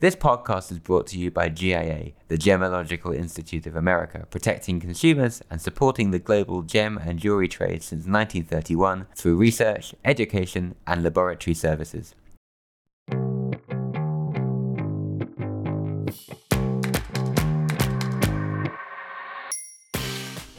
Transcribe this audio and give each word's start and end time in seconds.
This 0.00 0.14
podcast 0.14 0.70
is 0.70 0.78
brought 0.78 1.08
to 1.08 1.18
you 1.18 1.32
by 1.32 1.48
GIA, 1.48 2.12
the 2.28 2.38
Gemological 2.38 3.12
Institute 3.12 3.66
of 3.66 3.74
America, 3.74 4.28
protecting 4.30 4.78
consumers 4.78 5.42
and 5.50 5.60
supporting 5.60 6.12
the 6.12 6.20
global 6.20 6.62
gem 6.62 6.98
and 6.98 7.18
jewelry 7.18 7.48
trade 7.48 7.82
since 7.82 8.06
1931 8.06 9.08
through 9.16 9.34
research, 9.34 9.96
education, 10.04 10.76
and 10.86 11.02
laboratory 11.02 11.52
services. 11.52 12.14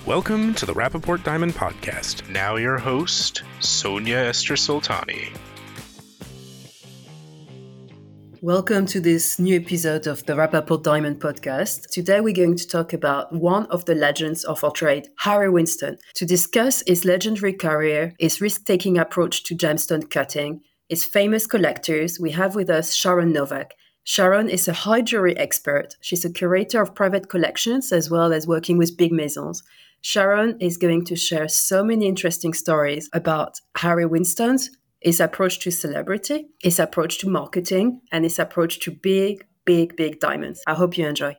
Welcome 0.05 0.53
to 0.55 0.65
the 0.65 0.73
Rapaport 0.73 1.23
Diamond 1.23 1.53
Podcast. 1.53 2.29
Now, 2.29 2.57
your 2.57 2.77
host, 2.77 3.43
Sonia 3.61 4.17
Esther 4.17 4.55
Soltani. 4.55 5.29
Welcome 8.41 8.85
to 8.85 9.01
this 9.01 9.37
new 9.37 9.57
episode 9.57 10.07
of 10.07 10.25
the 10.25 10.31
Rapaport 10.31 10.83
Diamond 10.83 11.19
podcast. 11.19 11.89
Today 11.89 12.21
we're 12.21 12.33
going 12.33 12.55
to 12.55 12.65
talk 12.65 12.93
about 12.93 13.33
one 13.33 13.65
of 13.65 13.83
the 13.83 13.95
legends 13.95 14.45
of 14.45 14.63
our 14.63 14.71
trade, 14.71 15.09
Harry 15.17 15.49
Winston, 15.49 15.97
to 16.13 16.25
discuss 16.25 16.81
his 16.87 17.03
legendary 17.03 17.51
career, 17.51 18.15
his 18.17 18.39
risk-taking 18.39 18.97
approach 18.97 19.43
to 19.43 19.57
gemstone 19.57 20.09
cutting, 20.09 20.61
his 20.87 21.03
famous 21.03 21.47
collectors. 21.47 22.17
We 22.17 22.31
have 22.31 22.55
with 22.55 22.69
us 22.69 22.95
Sharon 22.95 23.33
Novak. 23.33 23.73
Sharon 24.05 24.47
is 24.47 24.69
a 24.69 24.73
high 24.73 25.01
jewelry 25.01 25.35
expert. 25.35 25.97
She's 25.99 26.23
a 26.23 26.31
curator 26.31 26.81
of 26.81 26.95
private 26.95 27.27
collections 27.27 27.91
as 27.91 28.09
well 28.09 28.31
as 28.31 28.47
working 28.47 28.77
with 28.77 28.95
big 28.95 29.11
maisons. 29.11 29.63
Sharon 29.99 30.57
is 30.61 30.77
going 30.77 31.03
to 31.07 31.17
share 31.17 31.49
so 31.49 31.83
many 31.83 32.07
interesting 32.07 32.53
stories 32.53 33.09
about 33.11 33.59
Harry 33.75 34.05
Winston's 34.05 34.69
his 35.01 35.21
approach 35.21 35.59
to 35.59 35.71
celebrity, 35.71 36.47
his 36.61 36.77
approach 36.77 37.19
to 37.19 37.29
marketing, 37.29 38.01
and 38.11 38.25
his 38.25 38.37
approach 38.37 38.79
to 38.79 38.91
big, 38.91 39.45
big, 39.65 39.95
big 39.95 40.19
diamonds. 40.19 40.61
I 40.67 40.73
hope 40.73 40.97
you 40.97 41.07
enjoy. 41.07 41.37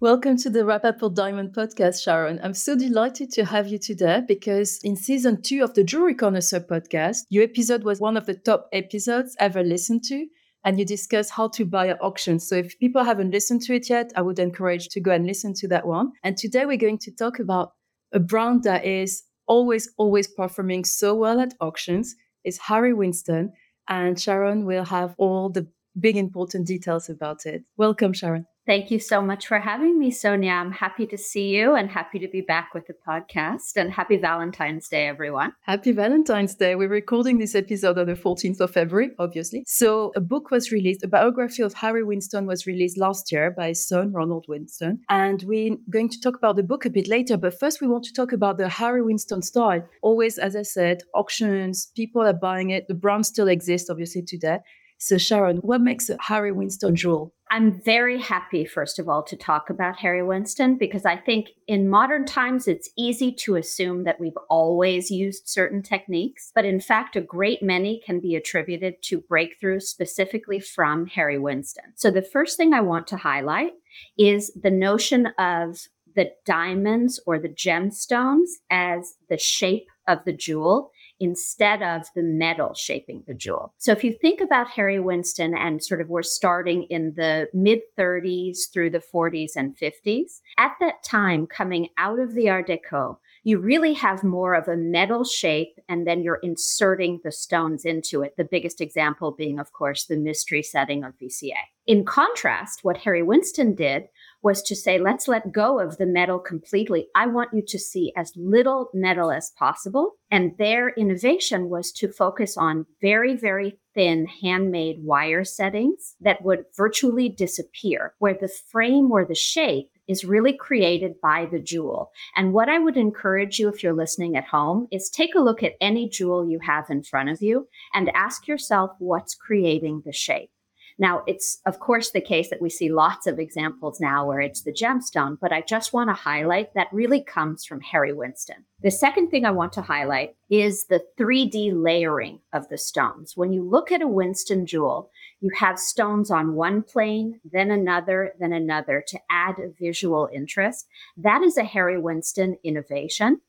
Welcome 0.00 0.36
to 0.38 0.50
the 0.50 0.60
Rapaport 0.60 1.14
Diamond 1.14 1.54
podcast, 1.54 2.02
Sharon. 2.02 2.40
I'm 2.42 2.52
so 2.52 2.76
delighted 2.76 3.30
to 3.32 3.44
have 3.44 3.68
you 3.68 3.78
today 3.78 4.20
because 4.26 4.80
in 4.82 4.96
season 4.96 5.42
two 5.42 5.62
of 5.62 5.74
the 5.74 5.84
Jewelry 5.84 6.14
Connoisseur 6.14 6.60
podcast, 6.60 7.18
your 7.30 7.44
episode 7.44 7.84
was 7.84 8.00
one 8.00 8.16
of 8.16 8.26
the 8.26 8.34
top 8.34 8.68
episodes 8.72 9.36
ever 9.38 9.62
listened 9.62 10.02
to. 10.04 10.26
And 10.66 10.78
you 10.78 10.86
discuss 10.86 11.28
how 11.28 11.48
to 11.48 11.64
buy 11.66 11.88
at 11.88 12.02
auctions. 12.02 12.48
So 12.48 12.56
if 12.56 12.78
people 12.78 13.04
haven't 13.04 13.30
listened 13.30 13.60
to 13.62 13.74
it 13.74 13.90
yet, 13.90 14.12
I 14.16 14.22
would 14.22 14.38
encourage 14.38 14.88
to 14.88 15.00
go 15.00 15.10
and 15.10 15.26
listen 15.26 15.52
to 15.56 15.68
that 15.68 15.86
one. 15.86 16.12
And 16.22 16.38
today 16.38 16.64
we're 16.64 16.78
going 16.78 16.98
to 17.00 17.10
talk 17.10 17.38
about 17.38 17.72
a 18.12 18.18
brand 18.18 18.64
that 18.64 18.84
is 18.84 19.24
always, 19.46 19.90
always 19.98 20.26
performing 20.26 20.86
so 20.86 21.14
well 21.14 21.38
at 21.38 21.52
auctions 21.60 22.16
is 22.44 22.58
Harry 22.58 22.92
Winston, 22.92 23.52
and 23.88 24.20
Sharon 24.20 24.64
will 24.64 24.84
have 24.84 25.14
all 25.18 25.50
the 25.50 25.66
big 25.98 26.16
important 26.16 26.66
details 26.66 27.08
about 27.08 27.46
it. 27.46 27.64
Welcome, 27.76 28.12
Sharon. 28.12 28.46
Thank 28.66 28.90
you 28.90 28.98
so 28.98 29.20
much 29.20 29.46
for 29.46 29.58
having 29.58 29.98
me, 29.98 30.10
Sonia. 30.10 30.52
I'm 30.52 30.72
happy 30.72 31.06
to 31.08 31.18
see 31.18 31.48
you 31.48 31.74
and 31.74 31.90
happy 31.90 32.18
to 32.18 32.28
be 32.28 32.40
back 32.40 32.72
with 32.72 32.86
the 32.86 32.94
podcast. 33.06 33.76
And 33.76 33.92
happy 33.92 34.16
Valentine's 34.16 34.88
Day, 34.88 35.06
everyone. 35.06 35.52
Happy 35.60 35.92
Valentine's 35.92 36.54
Day. 36.54 36.74
We're 36.74 36.88
recording 36.88 37.36
this 37.36 37.54
episode 37.54 37.98
on 37.98 38.06
the 38.06 38.14
14th 38.14 38.60
of 38.60 38.70
February, 38.70 39.10
obviously. 39.18 39.64
So, 39.66 40.12
a 40.16 40.20
book 40.22 40.50
was 40.50 40.72
released, 40.72 41.04
a 41.04 41.08
biography 41.08 41.62
of 41.62 41.74
Harry 41.74 42.02
Winston 42.02 42.46
was 42.46 42.66
released 42.66 42.96
last 42.96 43.30
year 43.30 43.50
by 43.50 43.68
his 43.68 43.86
son, 43.86 44.12
Ronald 44.12 44.46
Winston. 44.48 45.00
And 45.10 45.42
we're 45.42 45.76
going 45.90 46.08
to 46.08 46.20
talk 46.22 46.34
about 46.34 46.56
the 46.56 46.62
book 46.62 46.86
a 46.86 46.90
bit 46.90 47.06
later. 47.06 47.36
But 47.36 47.60
first, 47.60 47.82
we 47.82 47.86
want 47.86 48.04
to 48.04 48.14
talk 48.14 48.32
about 48.32 48.56
the 48.56 48.70
Harry 48.70 49.02
Winston 49.02 49.42
style. 49.42 49.86
Always, 50.00 50.38
as 50.38 50.56
I 50.56 50.62
said, 50.62 51.02
auctions, 51.14 51.92
people 51.94 52.22
are 52.22 52.32
buying 52.32 52.70
it. 52.70 52.88
The 52.88 52.94
brand 52.94 53.26
still 53.26 53.48
exists, 53.48 53.90
obviously, 53.90 54.22
today. 54.22 54.60
So, 54.98 55.18
Sharon, 55.18 55.58
what 55.58 55.82
makes 55.82 56.08
a 56.08 56.16
Harry 56.18 56.50
Winston 56.50 56.96
jewel? 56.96 57.34
I'm 57.54 57.80
very 57.82 58.20
happy, 58.20 58.64
first 58.64 58.98
of 58.98 59.08
all, 59.08 59.22
to 59.22 59.36
talk 59.36 59.70
about 59.70 60.00
Harry 60.00 60.24
Winston 60.24 60.76
because 60.76 61.04
I 61.04 61.16
think 61.16 61.50
in 61.68 61.88
modern 61.88 62.24
times 62.24 62.66
it's 62.66 62.90
easy 62.98 63.30
to 63.44 63.54
assume 63.54 64.02
that 64.02 64.18
we've 64.18 64.36
always 64.50 65.08
used 65.08 65.46
certain 65.46 65.80
techniques. 65.80 66.50
But 66.52 66.64
in 66.64 66.80
fact, 66.80 67.14
a 67.14 67.20
great 67.20 67.62
many 67.62 68.02
can 68.04 68.18
be 68.18 68.34
attributed 68.34 69.00
to 69.02 69.20
breakthroughs 69.20 69.82
specifically 69.82 70.58
from 70.58 71.06
Harry 71.06 71.38
Winston. 71.38 71.84
So 71.94 72.10
the 72.10 72.22
first 72.22 72.56
thing 72.56 72.74
I 72.74 72.80
want 72.80 73.06
to 73.06 73.16
highlight 73.16 73.74
is 74.18 74.50
the 74.60 74.72
notion 74.72 75.28
of 75.38 75.78
the 76.16 76.32
diamonds 76.44 77.20
or 77.24 77.38
the 77.38 77.48
gemstones 77.48 78.48
as 78.68 79.14
the 79.28 79.38
shape 79.38 79.86
of 80.08 80.24
the 80.24 80.32
jewel 80.32 80.90
instead 81.20 81.82
of 81.82 82.06
the 82.14 82.22
metal 82.22 82.74
shaping 82.74 83.22
the 83.26 83.34
jewel. 83.34 83.72
So 83.78 83.92
if 83.92 84.04
you 84.04 84.12
think 84.12 84.40
about 84.40 84.68
Harry 84.68 85.00
Winston 85.00 85.56
and 85.56 85.82
sort 85.82 86.00
of 86.00 86.08
we're 86.08 86.22
starting 86.22 86.84
in 86.84 87.14
the 87.16 87.48
mid 87.52 87.80
30s 87.98 88.72
through 88.72 88.90
the 88.90 89.02
40s 89.12 89.52
and 89.56 89.76
50s, 89.76 90.40
at 90.58 90.72
that 90.80 91.02
time 91.04 91.46
coming 91.46 91.88
out 91.98 92.18
of 92.18 92.34
the 92.34 92.48
Art 92.48 92.68
Deco, 92.68 93.18
you 93.44 93.58
really 93.58 93.92
have 93.92 94.24
more 94.24 94.54
of 94.54 94.68
a 94.68 94.76
metal 94.76 95.22
shape 95.22 95.78
and 95.88 96.06
then 96.06 96.22
you're 96.22 96.40
inserting 96.42 97.20
the 97.22 97.30
stones 97.32 97.84
into 97.84 98.22
it. 98.22 98.36
The 98.36 98.44
biggest 98.44 98.80
example 98.80 99.32
being, 99.32 99.58
of 99.58 99.72
course, 99.72 100.06
the 100.06 100.16
mystery 100.16 100.62
setting 100.62 101.04
of 101.04 101.12
VCA. 101.18 101.52
In 101.86 102.06
contrast, 102.06 102.80
what 102.82 102.96
Harry 102.96 103.22
Winston 103.22 103.74
did 103.74 104.04
was 104.44 104.62
to 104.62 104.76
say, 104.76 104.98
let's 104.98 105.26
let 105.26 105.52
go 105.52 105.80
of 105.80 105.96
the 105.96 106.06
metal 106.06 106.38
completely. 106.38 107.06
I 107.14 107.26
want 107.26 107.54
you 107.54 107.62
to 107.66 107.78
see 107.78 108.12
as 108.14 108.30
little 108.36 108.90
metal 108.92 109.32
as 109.32 109.50
possible. 109.58 110.12
And 110.30 110.52
their 110.58 110.90
innovation 110.90 111.70
was 111.70 111.90
to 111.92 112.12
focus 112.12 112.56
on 112.58 112.84
very, 113.00 113.34
very 113.36 113.78
thin 113.94 114.26
handmade 114.42 114.98
wire 115.00 115.44
settings 115.44 116.14
that 116.20 116.44
would 116.44 116.64
virtually 116.76 117.30
disappear, 117.30 118.12
where 118.18 118.36
the 118.38 118.50
frame 118.70 119.10
or 119.10 119.24
the 119.24 119.34
shape 119.34 119.88
is 120.06 120.24
really 120.24 120.52
created 120.52 121.12
by 121.22 121.46
the 121.50 121.58
jewel. 121.58 122.10
And 122.36 122.52
what 122.52 122.68
I 122.68 122.78
would 122.78 122.98
encourage 122.98 123.58
you 123.58 123.68
if 123.70 123.82
you're 123.82 123.94
listening 123.94 124.36
at 124.36 124.44
home 124.44 124.88
is 124.92 125.08
take 125.08 125.34
a 125.34 125.40
look 125.40 125.62
at 125.62 125.72
any 125.80 126.06
jewel 126.08 126.46
you 126.46 126.58
have 126.62 126.90
in 126.90 127.02
front 127.02 127.30
of 127.30 127.40
you 127.40 127.68
and 127.94 128.10
ask 128.14 128.46
yourself 128.46 128.90
what's 128.98 129.34
creating 129.34 130.02
the 130.04 130.12
shape. 130.12 130.50
Now, 130.98 131.22
it's 131.26 131.60
of 131.66 131.80
course 131.80 132.10
the 132.10 132.20
case 132.20 132.50
that 132.50 132.62
we 132.62 132.70
see 132.70 132.90
lots 132.90 133.26
of 133.26 133.38
examples 133.38 134.00
now 134.00 134.26
where 134.26 134.40
it's 134.40 134.62
the 134.62 134.72
gemstone, 134.72 135.38
but 135.40 135.52
I 135.52 135.62
just 135.62 135.92
want 135.92 136.08
to 136.10 136.14
highlight 136.14 136.74
that 136.74 136.92
really 136.92 137.22
comes 137.22 137.64
from 137.64 137.80
Harry 137.80 138.12
Winston. 138.12 138.64
The 138.80 138.90
second 138.90 139.30
thing 139.30 139.44
I 139.44 139.50
want 139.50 139.72
to 139.74 139.82
highlight 139.82 140.36
is 140.50 140.86
the 140.86 141.02
3D 141.18 141.72
layering 141.74 142.40
of 142.52 142.68
the 142.68 142.78
stones. 142.78 143.36
When 143.36 143.52
you 143.52 143.62
look 143.62 143.90
at 143.90 144.02
a 144.02 144.08
Winston 144.08 144.66
jewel, 144.66 145.10
you 145.40 145.50
have 145.56 145.78
stones 145.78 146.30
on 146.30 146.54
one 146.54 146.82
plane, 146.82 147.40
then 147.44 147.70
another, 147.70 148.34
then 148.38 148.52
another 148.52 149.02
to 149.08 149.18
add 149.30 149.56
visual 149.78 150.28
interest. 150.32 150.86
That 151.16 151.42
is 151.42 151.56
a 151.56 151.64
Harry 151.64 151.98
Winston 151.98 152.56
innovation 152.62 153.40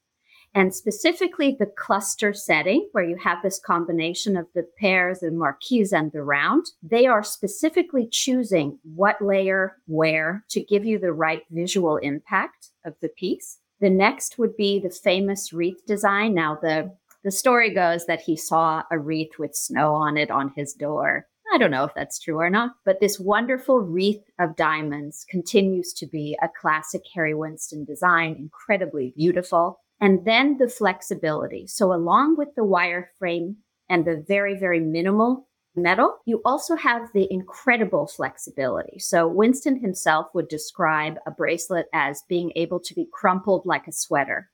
and 0.56 0.74
specifically 0.74 1.56
the 1.60 1.66
cluster 1.66 2.34
setting 2.34 2.88
where 2.94 3.04
you 3.04 3.18
have 3.18 3.44
this 3.44 3.60
combination 3.60 4.38
of 4.38 4.48
the 4.56 4.66
pears, 4.80 5.20
the 5.20 5.30
marquise 5.30 5.92
and 5.92 6.14
the 6.14 6.24
round. 6.24 6.66
They 6.82 7.06
are 7.06 7.24
specifically 7.24 8.08
choosing 8.10 8.80
what 8.96 9.22
layer 9.22 9.76
where 9.86 10.46
to 10.50 10.64
give 10.64 10.86
you 10.86 10.98
the 10.98 11.12
right 11.12 11.44
visual 11.52 11.98
impact 11.98 12.70
of 12.86 12.96
the 13.02 13.10
piece. 13.10 13.60
The 13.82 13.90
next 13.90 14.40
would 14.40 14.56
be 14.56 14.80
the 14.80 14.90
famous 14.90 15.52
wreath 15.52 15.86
design. 15.86 16.34
Now 16.34 16.58
the 16.62 16.96
the 17.26 17.32
story 17.32 17.74
goes 17.74 18.06
that 18.06 18.22
he 18.22 18.38
saw 18.38 18.84
a 18.92 19.00
wreath 19.00 19.40
with 19.40 19.56
snow 19.56 19.96
on 19.96 20.16
it 20.16 20.30
on 20.30 20.54
his 20.56 20.74
door. 20.74 21.26
I 21.52 21.58
don't 21.58 21.72
know 21.72 21.84
if 21.84 21.94
that's 21.96 22.20
true 22.20 22.40
or 22.40 22.52
not, 22.52 22.74
but 22.86 23.00
this 23.00 23.20
wonderful 23.20 23.80
wreath 23.80 24.24
of 24.40 24.56
diamonds 24.56 25.26
continues 25.30 25.92
to 25.94 26.06
be 26.06 26.38
a 26.42 26.50
classic 26.62 27.02
Harry 27.16 27.34
Winston 27.34 27.84
design, 27.84 28.36
incredibly 28.38 29.14
beautiful. 29.18 29.80
And 30.02 30.26
then 30.26 30.58
the 30.58 30.68
flexibility. 30.68 31.68
So 31.68 31.94
along 31.94 32.38
with 32.38 32.50
the 32.56 32.64
wireframe 32.64 33.56
and 33.90 34.06
the 34.06 34.24
very, 34.28 34.58
very 34.58 34.80
minimal 34.80 35.48
metal, 35.76 36.18
you 36.26 36.42
also 36.46 36.76
have 36.76 37.10
the 37.14 37.28
incredible 37.32 38.08
flexibility. 38.08 39.00
So 39.00 39.28
Winston 39.28 39.80
himself 39.80 40.28
would 40.34 40.47
describe 40.47 41.18
a 41.26 41.32
bracelet 41.32 41.88
as 41.94 42.24
being 42.28 42.52
able 42.56 42.80
to 42.80 42.94
be 42.94 43.08
crumpled 43.12 43.66
like 43.66 43.88
a 43.88 43.92
sweater. 43.92 44.50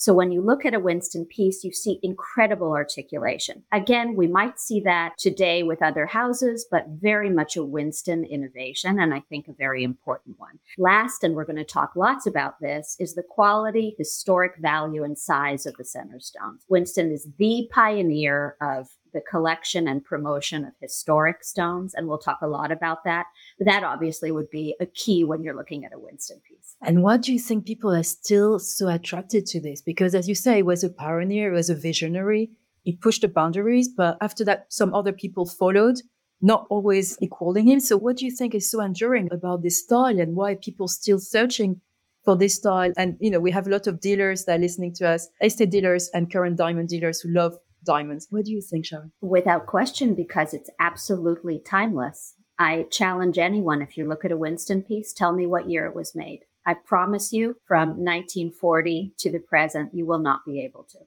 So 0.00 0.14
when 0.14 0.30
you 0.30 0.40
look 0.40 0.64
at 0.64 0.74
a 0.74 0.80
Winston 0.80 1.26
piece, 1.26 1.64
you 1.64 1.72
see 1.72 1.98
incredible 2.04 2.70
articulation. 2.70 3.64
Again, 3.72 4.14
we 4.14 4.28
might 4.28 4.60
see 4.60 4.78
that 4.82 5.18
today 5.18 5.64
with 5.64 5.82
other 5.82 6.06
houses, 6.06 6.64
but 6.70 6.86
very 6.88 7.30
much 7.30 7.56
a 7.56 7.64
Winston 7.64 8.24
innovation, 8.24 9.00
and 9.00 9.12
I 9.12 9.24
think 9.28 9.48
a 9.48 9.52
very 9.52 9.82
important 9.82 10.38
one. 10.38 10.60
Last, 10.78 11.24
and 11.24 11.34
we're 11.34 11.44
going 11.44 11.56
to 11.56 11.64
talk 11.64 11.96
lots 11.96 12.26
about 12.26 12.60
this, 12.60 12.96
is 13.00 13.16
the 13.16 13.24
quality, 13.24 13.96
historic 13.98 14.52
value, 14.58 15.02
and 15.02 15.18
size 15.18 15.66
of 15.66 15.74
the 15.76 15.84
center 15.84 16.20
stones. 16.20 16.62
Winston 16.68 17.10
is 17.10 17.26
the 17.36 17.68
pioneer 17.72 18.56
of 18.60 18.86
the 19.18 19.30
collection 19.30 19.88
and 19.88 20.04
promotion 20.04 20.64
of 20.64 20.72
historic 20.80 21.42
stones. 21.42 21.92
And 21.94 22.06
we'll 22.06 22.18
talk 22.18 22.38
a 22.40 22.46
lot 22.46 22.70
about 22.70 23.02
that. 23.04 23.26
But 23.58 23.66
that 23.66 23.82
obviously 23.82 24.30
would 24.30 24.48
be 24.50 24.76
a 24.80 24.86
key 24.86 25.24
when 25.24 25.42
you're 25.42 25.56
looking 25.56 25.84
at 25.84 25.92
a 25.92 25.98
Winston 25.98 26.40
piece. 26.48 26.76
And 26.82 27.02
what 27.02 27.22
do 27.22 27.32
you 27.32 27.40
think 27.40 27.66
people 27.66 27.92
are 27.92 28.04
still 28.04 28.60
so 28.60 28.88
attracted 28.88 29.44
to 29.46 29.60
this? 29.60 29.82
Because 29.82 30.14
as 30.14 30.28
you 30.28 30.36
say, 30.36 30.56
he 30.56 30.62
was 30.62 30.84
a 30.84 30.90
pioneer, 30.90 31.50
he 31.50 31.56
was 31.56 31.68
a 31.68 31.74
visionary, 31.74 32.50
he 32.84 32.92
pushed 32.94 33.22
the 33.22 33.28
boundaries, 33.28 33.88
but 33.88 34.16
after 34.20 34.44
that, 34.44 34.66
some 34.68 34.94
other 34.94 35.12
people 35.12 35.44
followed 35.46 36.00
not 36.40 36.66
always 36.70 37.18
equaling 37.20 37.66
him. 37.66 37.80
So 37.80 37.96
what 37.96 38.16
do 38.18 38.24
you 38.24 38.30
think 38.30 38.54
is 38.54 38.70
so 38.70 38.80
enduring 38.80 39.28
about 39.32 39.64
this 39.64 39.80
style 39.82 40.20
and 40.20 40.36
why 40.36 40.54
people 40.54 40.86
still 40.86 41.18
searching 41.18 41.80
for 42.24 42.36
this 42.36 42.54
style? 42.54 42.92
And, 42.96 43.16
you 43.18 43.32
know, 43.32 43.40
we 43.40 43.50
have 43.50 43.66
a 43.66 43.70
lot 43.70 43.88
of 43.88 44.00
dealers 44.00 44.44
that 44.44 44.60
are 44.60 44.62
listening 44.62 44.94
to 44.94 45.08
us, 45.08 45.28
estate 45.42 45.70
dealers 45.70 46.08
and 46.14 46.32
current 46.32 46.56
diamond 46.56 46.88
dealers 46.88 47.20
who 47.20 47.30
love 47.32 47.56
diamonds. 47.88 48.28
What 48.30 48.44
do 48.44 48.52
you 48.52 48.60
think, 48.60 48.84
Sharon? 48.84 49.12
Without 49.22 49.66
question, 49.66 50.14
because 50.14 50.52
it's 50.52 50.70
absolutely 50.78 51.58
timeless. 51.58 52.34
I 52.58 52.86
challenge 52.90 53.38
anyone, 53.38 53.80
if 53.80 53.96
you 53.96 54.06
look 54.06 54.24
at 54.24 54.32
a 54.32 54.36
Winston 54.36 54.82
piece, 54.82 55.12
tell 55.12 55.32
me 55.32 55.46
what 55.46 55.70
year 55.70 55.86
it 55.86 55.96
was 55.96 56.14
made. 56.14 56.40
I 56.66 56.74
promise 56.74 57.32
you, 57.32 57.56
from 57.66 58.04
1940 58.04 59.14
to 59.18 59.32
the 59.32 59.38
present, 59.38 59.94
you 59.94 60.04
will 60.04 60.18
not 60.18 60.44
be 60.44 60.60
able 60.60 60.84
to. 60.90 60.98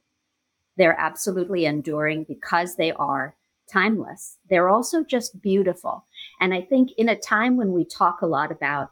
They're 0.75 1.00
absolutely 1.00 1.66
enduring 1.66 2.24
because 2.24 2.75
they 2.75 2.92
are 2.94 3.36
timeless. 3.72 4.38
They're 4.50 4.69
also 4.69 5.04
just 5.04 5.39
beautiful. 5.39 6.07
And 6.39 6.51
I 6.51 6.62
think 6.62 6.94
in 6.98 7.10
a 7.10 7.16
time 7.16 7.57
when 7.57 7.74
we 7.74 7.86
talk 7.86 8.22
a 8.22 8.27
lot 8.27 8.51
about 8.51 8.89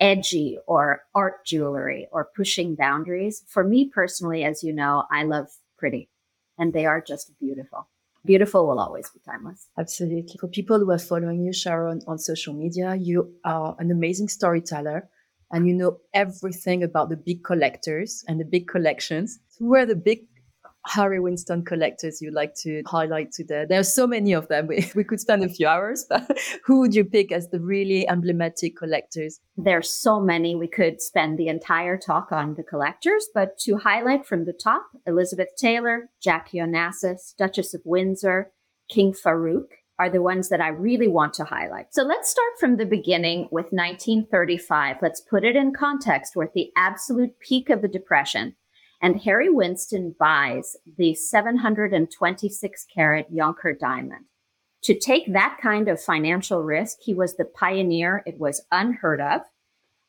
edgy 0.00 0.58
or 0.66 1.02
art 1.14 1.44
jewelry 1.44 2.08
or 2.10 2.30
pushing 2.34 2.76
boundaries, 2.76 3.44
for 3.46 3.62
me 3.62 3.90
personally, 3.92 4.42
as 4.42 4.64
you 4.64 4.72
know, 4.72 5.04
I 5.10 5.24
love 5.24 5.48
pretty 5.76 6.08
and 6.58 6.72
they 6.72 6.86
are 6.86 7.00
just 7.00 7.38
beautiful. 7.38 7.88
Beautiful 8.24 8.66
will 8.66 8.80
always 8.80 9.08
be 9.10 9.20
timeless. 9.24 9.68
Absolutely. 9.78 10.36
For 10.40 10.48
people 10.48 10.78
who 10.80 10.90
are 10.90 10.98
following 10.98 11.44
you, 11.44 11.52
Sharon, 11.52 12.02
on 12.08 12.18
social 12.18 12.54
media, 12.54 12.96
you 12.96 13.32
are 13.44 13.76
an 13.78 13.90
amazing 13.90 14.28
storyteller 14.28 15.08
and 15.52 15.68
you 15.68 15.74
know 15.74 16.00
everything 16.12 16.82
about 16.82 17.08
the 17.08 17.16
big 17.16 17.44
collectors 17.44 18.24
and 18.26 18.40
the 18.40 18.44
big 18.44 18.66
collections. 18.66 19.38
Who 19.58 19.76
are 19.76 19.86
the 19.86 19.94
big 19.94 20.26
Harry 20.86 21.20
Winston 21.20 21.64
collectors 21.64 22.22
you'd 22.22 22.34
like 22.34 22.54
to 22.56 22.82
highlight 22.86 23.32
today? 23.32 23.66
There 23.68 23.80
are 23.80 23.84
so 23.84 24.06
many 24.06 24.32
of 24.32 24.48
them. 24.48 24.66
We, 24.76 24.90
we 24.96 25.04
could 25.04 25.20
spend 25.20 25.44
a 25.44 25.48
few 25.48 25.68
hours, 25.68 26.06
but 26.08 26.28
who 26.64 26.80
would 26.80 26.94
you 26.94 27.04
pick 27.04 27.30
as 27.30 27.48
the 27.48 27.60
really 27.60 28.08
emblematic 28.08 28.76
collectors? 28.76 29.40
There's 29.56 29.88
so 29.88 30.20
many. 30.20 30.54
We 30.54 30.66
could 30.66 31.00
spend 31.00 31.38
the 31.38 31.48
entire 31.48 31.96
talk 31.96 32.32
on 32.32 32.54
the 32.54 32.64
collectors, 32.64 33.28
but 33.32 33.58
to 33.58 33.76
highlight 33.76 34.26
from 34.26 34.44
the 34.44 34.52
top, 34.52 34.86
Elizabeth 35.06 35.50
Taylor, 35.56 36.10
Jackie 36.20 36.58
Onassis, 36.58 37.36
Duchess 37.36 37.74
of 37.74 37.82
Windsor, 37.84 38.50
King 38.88 39.12
Farouk, 39.12 39.68
are 39.98 40.10
the 40.10 40.22
ones 40.22 40.48
that 40.48 40.60
I 40.60 40.68
really 40.68 41.08
want 41.08 41.34
to 41.34 41.44
highlight. 41.44 41.94
So 41.94 42.02
let's 42.02 42.30
start 42.30 42.58
from 42.60 42.76
the 42.76 42.84
beginning 42.84 43.48
with 43.50 43.66
1935. 43.66 44.96
Let's 45.00 45.20
put 45.20 45.44
it 45.44 45.56
in 45.56 45.72
context. 45.72 46.36
We're 46.36 46.44
at 46.44 46.52
the 46.52 46.70
absolute 46.76 47.38
peak 47.40 47.70
of 47.70 47.82
the 47.82 47.88
Depression. 47.88 48.56
And 49.00 49.20
Harry 49.22 49.48
Winston 49.48 50.14
buys 50.18 50.76
the 50.96 51.14
726 51.14 52.86
carat 52.94 53.32
Jonker 53.32 53.78
diamond. 53.78 54.24
To 54.84 54.98
take 54.98 55.32
that 55.32 55.58
kind 55.60 55.88
of 55.88 56.00
financial 56.00 56.62
risk, 56.62 56.98
he 57.02 57.12
was 57.12 57.36
the 57.36 57.44
pioneer. 57.44 58.22
It 58.24 58.38
was 58.38 58.64
unheard 58.70 59.20
of. 59.20 59.42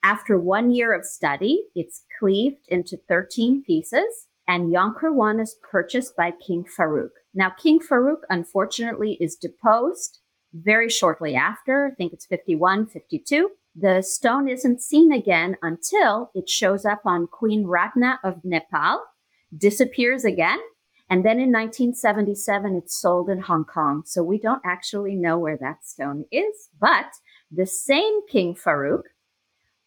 After 0.03 0.39
one 0.39 0.71
year 0.71 0.93
of 0.93 1.03
study, 1.03 1.63
it's 1.75 2.03
cleaved 2.19 2.67
into 2.69 2.97
13 3.09 3.63
pieces, 3.63 4.27
and 4.47 4.71
Jonker 4.71 5.13
1 5.13 5.39
is 5.39 5.57
purchased 5.69 6.15
by 6.15 6.31
King 6.31 6.63
Farouk. 6.63 7.09
Now, 7.33 7.49
King 7.49 7.79
Farouk, 7.79 8.21
unfortunately, 8.29 9.17
is 9.19 9.35
deposed 9.35 10.19
very 10.53 10.89
shortly 10.89 11.35
after. 11.35 11.87
I 11.91 11.95
think 11.95 12.13
it's 12.13 12.25
51, 12.25 12.85
52. 12.87 13.49
The 13.79 14.01
stone 14.01 14.50
isn't 14.50 14.81
seen 14.81 15.12
again 15.12 15.56
until 15.62 16.31
it 16.33 16.50
shows 16.50 16.83
up 16.83 17.01
on 17.06 17.27
Queen 17.27 17.68
Ratna 17.68 18.19
of 18.24 18.44
Nepal, 18.44 19.03
disappears 19.56 20.25
again, 20.25 20.57
and 21.12 21.24
then 21.24 21.39
in 21.39 21.51
1977 21.51 22.75
it's 22.75 23.00
sold 23.00 23.29
in 23.29 23.39
Hong 23.41 23.65
Kong. 23.65 24.01
So 24.03 24.24
we 24.24 24.39
don't 24.39 24.63
actually 24.65 25.15
know 25.15 25.38
where 25.38 25.57
that 25.57 25.85
stone 25.85 26.25
is, 26.31 26.69
but 26.79 27.06
the 27.51 27.68
same 27.68 28.25
King 28.27 28.56
Farouk 28.56 29.03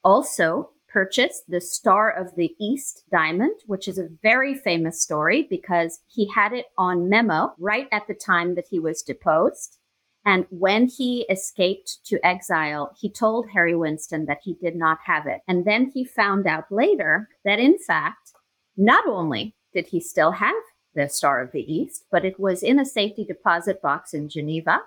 also 0.04 0.70
purchased 0.88 1.42
the 1.48 1.60
Star 1.60 2.12
of 2.12 2.36
the 2.36 2.54
East 2.60 3.02
diamond, 3.10 3.56
which 3.66 3.88
is 3.88 3.98
a 3.98 4.08
very 4.22 4.54
famous 4.54 5.02
story 5.02 5.48
because 5.50 5.98
he 6.06 6.30
had 6.32 6.52
it 6.52 6.66
on 6.78 7.08
memo 7.08 7.54
right 7.58 7.88
at 7.90 8.06
the 8.06 8.14
time 8.14 8.54
that 8.54 8.68
he 8.70 8.78
was 8.78 9.02
deposed. 9.02 9.78
And 10.24 10.46
when 10.50 10.86
he 10.86 11.22
escaped 11.30 12.04
to 12.06 12.24
exile, 12.24 12.94
he 12.98 13.10
told 13.10 13.50
Harry 13.52 13.74
Winston 13.74 14.26
that 14.26 14.40
he 14.42 14.54
did 14.54 14.76
not 14.76 14.98
have 15.06 15.26
it. 15.26 15.40
And 15.48 15.64
then 15.64 15.90
he 15.92 16.04
found 16.04 16.46
out 16.46 16.64
later 16.70 17.28
that, 17.44 17.58
in 17.58 17.78
fact, 17.78 18.32
not 18.76 19.06
only 19.06 19.54
did 19.72 19.86
he 19.86 20.00
still 20.00 20.32
have 20.32 20.54
the 20.94 21.08
Star 21.08 21.40
of 21.40 21.52
the 21.52 21.72
East, 21.72 22.04
but 22.10 22.24
it 22.24 22.38
was 22.38 22.62
in 22.62 22.78
a 22.78 22.84
safety 22.84 23.24
deposit 23.24 23.80
box 23.80 24.12
in 24.12 24.28
Geneva. 24.28 24.80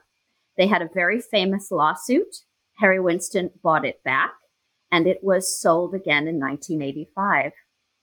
They 0.57 0.67
had 0.67 0.81
a 0.81 0.89
very 0.93 1.19
famous 1.19 1.71
lawsuit. 1.71 2.35
Harry 2.77 2.99
Winston 2.99 3.49
bought 3.63 3.85
it 3.85 4.03
back, 4.03 4.33
and 4.91 5.07
it 5.07 5.23
was 5.23 5.59
sold 5.59 5.95
again 5.95 6.27
in 6.27 6.39
1985. 6.39 7.53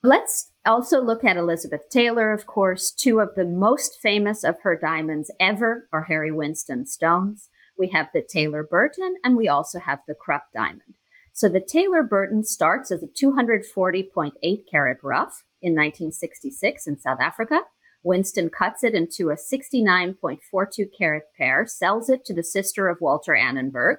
Let's 0.03 0.50
also 0.67 1.01
look 1.01 1.25
at 1.25 1.37
Elizabeth 1.37 1.89
Taylor, 1.91 2.33
of 2.33 2.47
course. 2.47 2.91
Two 2.91 3.21
of 3.21 3.35
the 3.35 3.45
most 3.45 3.99
famous 4.03 4.45
of 4.45 4.57
her 4.63 4.77
diamonds 4.77 5.31
ever 5.41 5.89
are 5.93 6.05
Harry 6.05 6.31
Winston 6.31 6.87
stones. 6.87 7.49
We 7.79 7.89
have 7.89 8.09
the 8.13 8.23
Taylor 8.23 8.63
Burton 8.63 9.17
and 9.25 9.37
we 9.37 9.49
also 9.49 9.79
have 9.79 10.01
the 10.07 10.15
Krupp 10.15 10.45
diamond. 10.55 10.95
So 11.33 11.49
the 11.49 11.61
Taylor 11.67 12.03
Burton 12.03 12.45
starts 12.45 12.91
as 12.91 13.03
a 13.03 13.07
240.8 13.07 14.33
carat 14.71 14.99
rough 15.03 15.45
in 15.63 15.73
1966 15.73 16.87
in 16.87 16.99
South 16.99 17.21
Africa. 17.21 17.61
Winston 18.03 18.51
cuts 18.51 18.85
it 18.85 18.95
into 18.95 19.31
a 19.31 19.37
69.42 19.37 20.87
carat 20.97 21.25
pear, 21.37 21.67
sells 21.67 22.11
it 22.11 22.25
to 22.25 22.35
the 22.35 22.43
sister 22.43 22.89
of 22.89 23.01
Walter 23.01 23.35
Annenberg, 23.35 23.99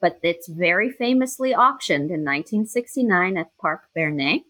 but 0.00 0.18
it's 0.22 0.48
very 0.48 0.90
famously 0.90 1.54
auctioned 1.54 2.10
in 2.10 2.24
1969 2.24 3.36
at 3.36 3.56
Parc 3.60 3.82
Bernet 3.94 4.42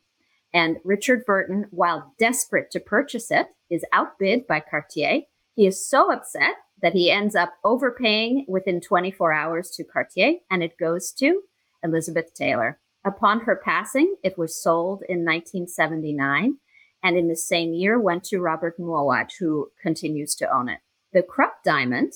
and 0.53 0.79
Richard 0.85 1.25
Burton, 1.25 1.67
while 1.71 2.15
desperate 2.19 2.71
to 2.73 2.81
purchase 2.81 3.31
it, 3.31 3.49
is 3.69 3.85
outbid 3.93 4.47
by 4.47 4.61
Cartier. 4.61 5.23
He 5.55 5.67
is 5.67 5.87
so 5.87 6.13
upset 6.13 6.55
that 6.83 6.95
he 6.95 7.11
ends 7.11 7.37
up 7.37 7.55
overpaying 7.65 8.47
within 8.49 8.81
24 8.81 9.33
hours 9.33 9.71
to 9.71 9.85
Cartier, 9.85 10.37
and 10.51 10.63
it 10.63 10.79
goes 10.79 11.13
to 11.13 11.43
Elizabeth 11.83 12.35
Taylor. 12.35 12.79
Upon 13.05 13.41
her 13.41 13.57
passing, 13.57 14.17
it 14.23 14.37
was 14.37 14.61
sold 14.63 15.03
in 15.09 15.25
1979, 15.25 16.57
and 17.03 17.17
in 17.17 17.29
the 17.29 17.37
same 17.37 17.73
year 17.73 17.99
went 17.99 18.25
to 18.25 18.41
Robert 18.41 18.79
Mouawad, 18.79 19.31
who 19.39 19.71
continues 19.81 20.35
to 20.37 20.55
own 20.55 20.69
it. 20.69 20.81
The 21.13 21.23
Krupp 21.23 21.63
diamond 21.65 22.13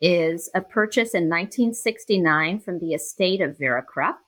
is 0.00 0.48
a 0.54 0.60
purchase 0.60 1.14
in 1.14 1.28
1969 1.28 2.60
from 2.60 2.78
the 2.78 2.94
estate 2.94 3.40
of 3.40 3.58
Vera 3.58 3.82
Krupp. 3.82 4.18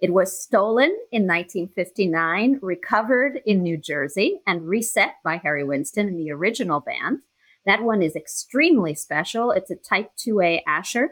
It 0.00 0.14
was 0.14 0.40
stolen 0.40 0.96
in 1.12 1.26
1959, 1.26 2.58
recovered 2.62 3.40
in 3.44 3.62
New 3.62 3.76
Jersey, 3.76 4.40
and 4.46 4.66
reset 4.66 5.16
by 5.22 5.36
Harry 5.36 5.62
Winston 5.62 6.08
in 6.08 6.16
the 6.16 6.30
original 6.30 6.80
band. 6.80 7.18
That 7.66 7.82
one 7.82 8.02
is 8.02 8.16
extremely 8.16 8.94
special. 8.94 9.50
It's 9.50 9.70
a 9.70 9.76
Type 9.76 10.12
2A 10.16 10.60
Asscher. 10.66 11.08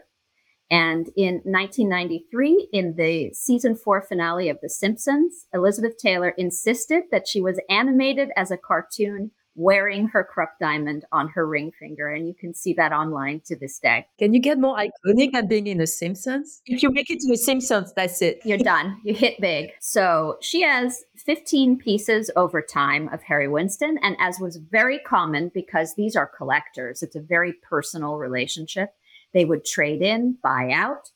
And 0.71 1.09
in 1.15 1.41
1993, 1.45 2.69
in 2.71 2.95
the 2.95 3.31
season 3.33 3.75
four 3.75 4.01
finale 4.01 4.49
of 4.49 4.59
The 4.61 4.69
Simpsons, 4.69 5.45
Elizabeth 5.53 5.97
Taylor 5.97 6.29
insisted 6.29 7.03
that 7.11 7.27
she 7.27 7.41
was 7.41 7.59
animated 7.69 8.29
as 8.35 8.51
a 8.51 8.57
cartoon 8.57 9.31
wearing 9.59 10.07
her 10.07 10.23
Krupp 10.23 10.57
diamond 10.57 11.03
on 11.11 11.27
her 11.27 11.45
ring 11.45 11.71
finger. 11.77 12.07
And 12.07 12.25
you 12.25 12.33
can 12.33 12.53
see 12.53 12.73
that 12.73 12.93
online 12.93 13.41
to 13.45 13.57
this 13.57 13.77
day. 13.77 14.07
Can 14.17 14.33
you 14.33 14.39
get 14.39 14.57
more 14.57 14.77
iconic 14.77 15.33
than 15.33 15.47
being 15.47 15.67
in 15.67 15.79
The 15.79 15.85
Simpsons? 15.85 16.61
If 16.65 16.81
you 16.81 16.89
make 16.91 17.09
it 17.09 17.19
to 17.19 17.27
The 17.27 17.37
Simpsons, 17.37 17.91
that's 17.93 18.21
it. 18.21 18.39
You're 18.45 18.57
done. 18.57 19.01
You 19.03 19.13
hit 19.13 19.39
big. 19.41 19.71
So 19.81 20.37
she 20.39 20.61
has 20.61 21.03
15 21.17 21.77
pieces 21.77 22.31
over 22.37 22.61
time 22.61 23.09
of 23.09 23.21
Harry 23.23 23.49
Winston. 23.49 23.99
And 24.01 24.15
as 24.19 24.39
was 24.39 24.55
very 24.55 24.99
common, 24.99 25.51
because 25.53 25.93
these 25.95 26.15
are 26.15 26.31
collectors, 26.37 27.03
it's 27.03 27.17
a 27.17 27.21
very 27.21 27.53
personal 27.67 28.15
relationship. 28.15 28.93
They 29.33 29.43
would 29.43 29.65
trade 29.65 30.01
in, 30.01 30.37
buy 30.41 30.71
out. 30.71 31.09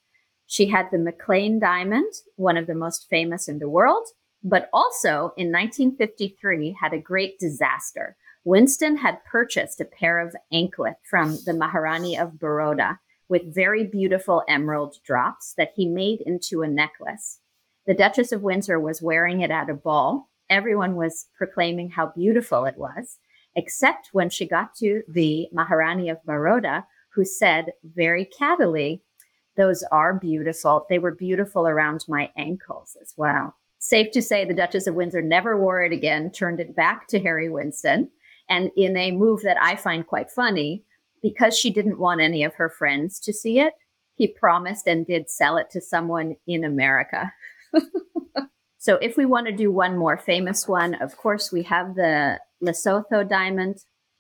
She 0.48 0.68
had 0.68 0.88
the 0.92 0.98
McLean 0.98 1.60
diamond, 1.60 2.12
one 2.36 2.58
of 2.58 2.68
the 2.68 2.76
most 2.76 3.08
famous 3.10 3.48
in 3.48 3.60
the 3.60 3.70
world, 3.70 4.06
but 4.44 4.70
also 4.74 5.32
in 5.38 5.52
1953 5.52 6.76
had 6.82 6.94
a 6.94 7.00
great 7.00 7.40
disaster 7.40 8.18
Winston 8.46 8.98
had 8.98 9.24
purchased 9.24 9.80
a 9.80 9.86
pair 9.86 10.20
of 10.20 10.36
anklets 10.52 11.00
from 11.10 11.38
the 11.46 11.54
Maharani 11.54 12.18
of 12.18 12.40
Baroda 12.40 13.00
with 13.30 13.56
very 13.56 13.86
beautiful 13.86 14.44
emerald 14.50 14.98
drops 15.06 15.54
that 15.58 15.72
he 15.76 15.88
made 15.88 16.22
into 16.26 16.62
a 16.62 16.68
necklace. 16.68 17.40
The 17.88 17.94
Duchess 17.94 18.32
of 18.34 18.42
Windsor 18.42 18.80
was 18.80 19.02
wearing 19.02 19.42
it 19.42 19.52
at 19.52 19.70
a 19.70 19.74
ball. 19.74 20.30
Everyone 20.50 20.96
was 20.96 21.28
proclaiming 21.38 21.90
how 21.90 22.08
beautiful 22.16 22.66
it 22.66 22.78
was, 22.78 23.18
except 23.56 24.10
when 24.12 24.30
she 24.30 24.46
got 24.46 24.76
to 24.76 25.04
the 25.08 25.48
Maharani 25.54 26.10
of 26.10 26.24
Baroda, 26.26 26.86
who 27.14 27.24
said 27.24 27.72
very 27.84 28.26
cattily, 28.26 29.02
Those 29.56 29.84
are 29.92 30.14
beautiful. 30.14 30.86
They 30.90 31.00
were 31.00 31.16
beautiful 31.16 31.66
around 31.66 32.04
my 32.10 32.30
ankles 32.36 32.98
as 33.02 33.14
well. 33.16 33.56
Safe 33.80 34.12
to 34.12 34.22
say, 34.22 34.46
the 34.46 34.54
Duchess 34.54 34.88
of 34.88 34.96
Windsor 34.96 35.22
never 35.22 35.58
wore 35.58 35.84
it 35.84 35.92
again, 35.92 36.32
turned 36.32 36.60
it 36.60 36.76
back 36.76 37.08
to 37.08 37.20
Harry 37.20 37.50
Winston. 37.50 38.10
And 38.50 38.72
in 38.76 38.98
a 38.98 39.12
move 39.12 39.42
that 39.44 39.58
I 39.62 39.76
find 39.76 40.06
quite 40.06 40.30
funny, 40.30 40.84
because 41.22 41.58
she 41.58 41.72
didn't 41.72 42.00
want 42.00 42.22
any 42.22 42.44
of 42.44 42.56
her 42.56 42.70
friends 42.70 43.20
to 43.22 43.34
see 43.34 43.60
it, 43.60 43.74
he 44.16 44.28
promised 44.28 44.88
and 44.88 45.08
did 45.08 45.30
sell 45.30 45.58
it 45.58 45.70
to 45.72 45.82
someone 45.82 46.36
in 46.46 46.64
America. 46.64 47.32
so, 48.78 48.96
if 48.96 49.18
we 49.18 49.26
want 49.26 49.48
to 49.48 49.54
do 49.54 49.72
one 49.72 49.98
more 49.98 50.18
famous 50.18 50.68
one, 50.68 50.96
of 50.96 51.18
course, 51.18 51.52
we 51.52 51.64
have 51.64 51.96
the 51.96 52.40
Lesotho 52.62 53.28
diamond. 53.28 53.78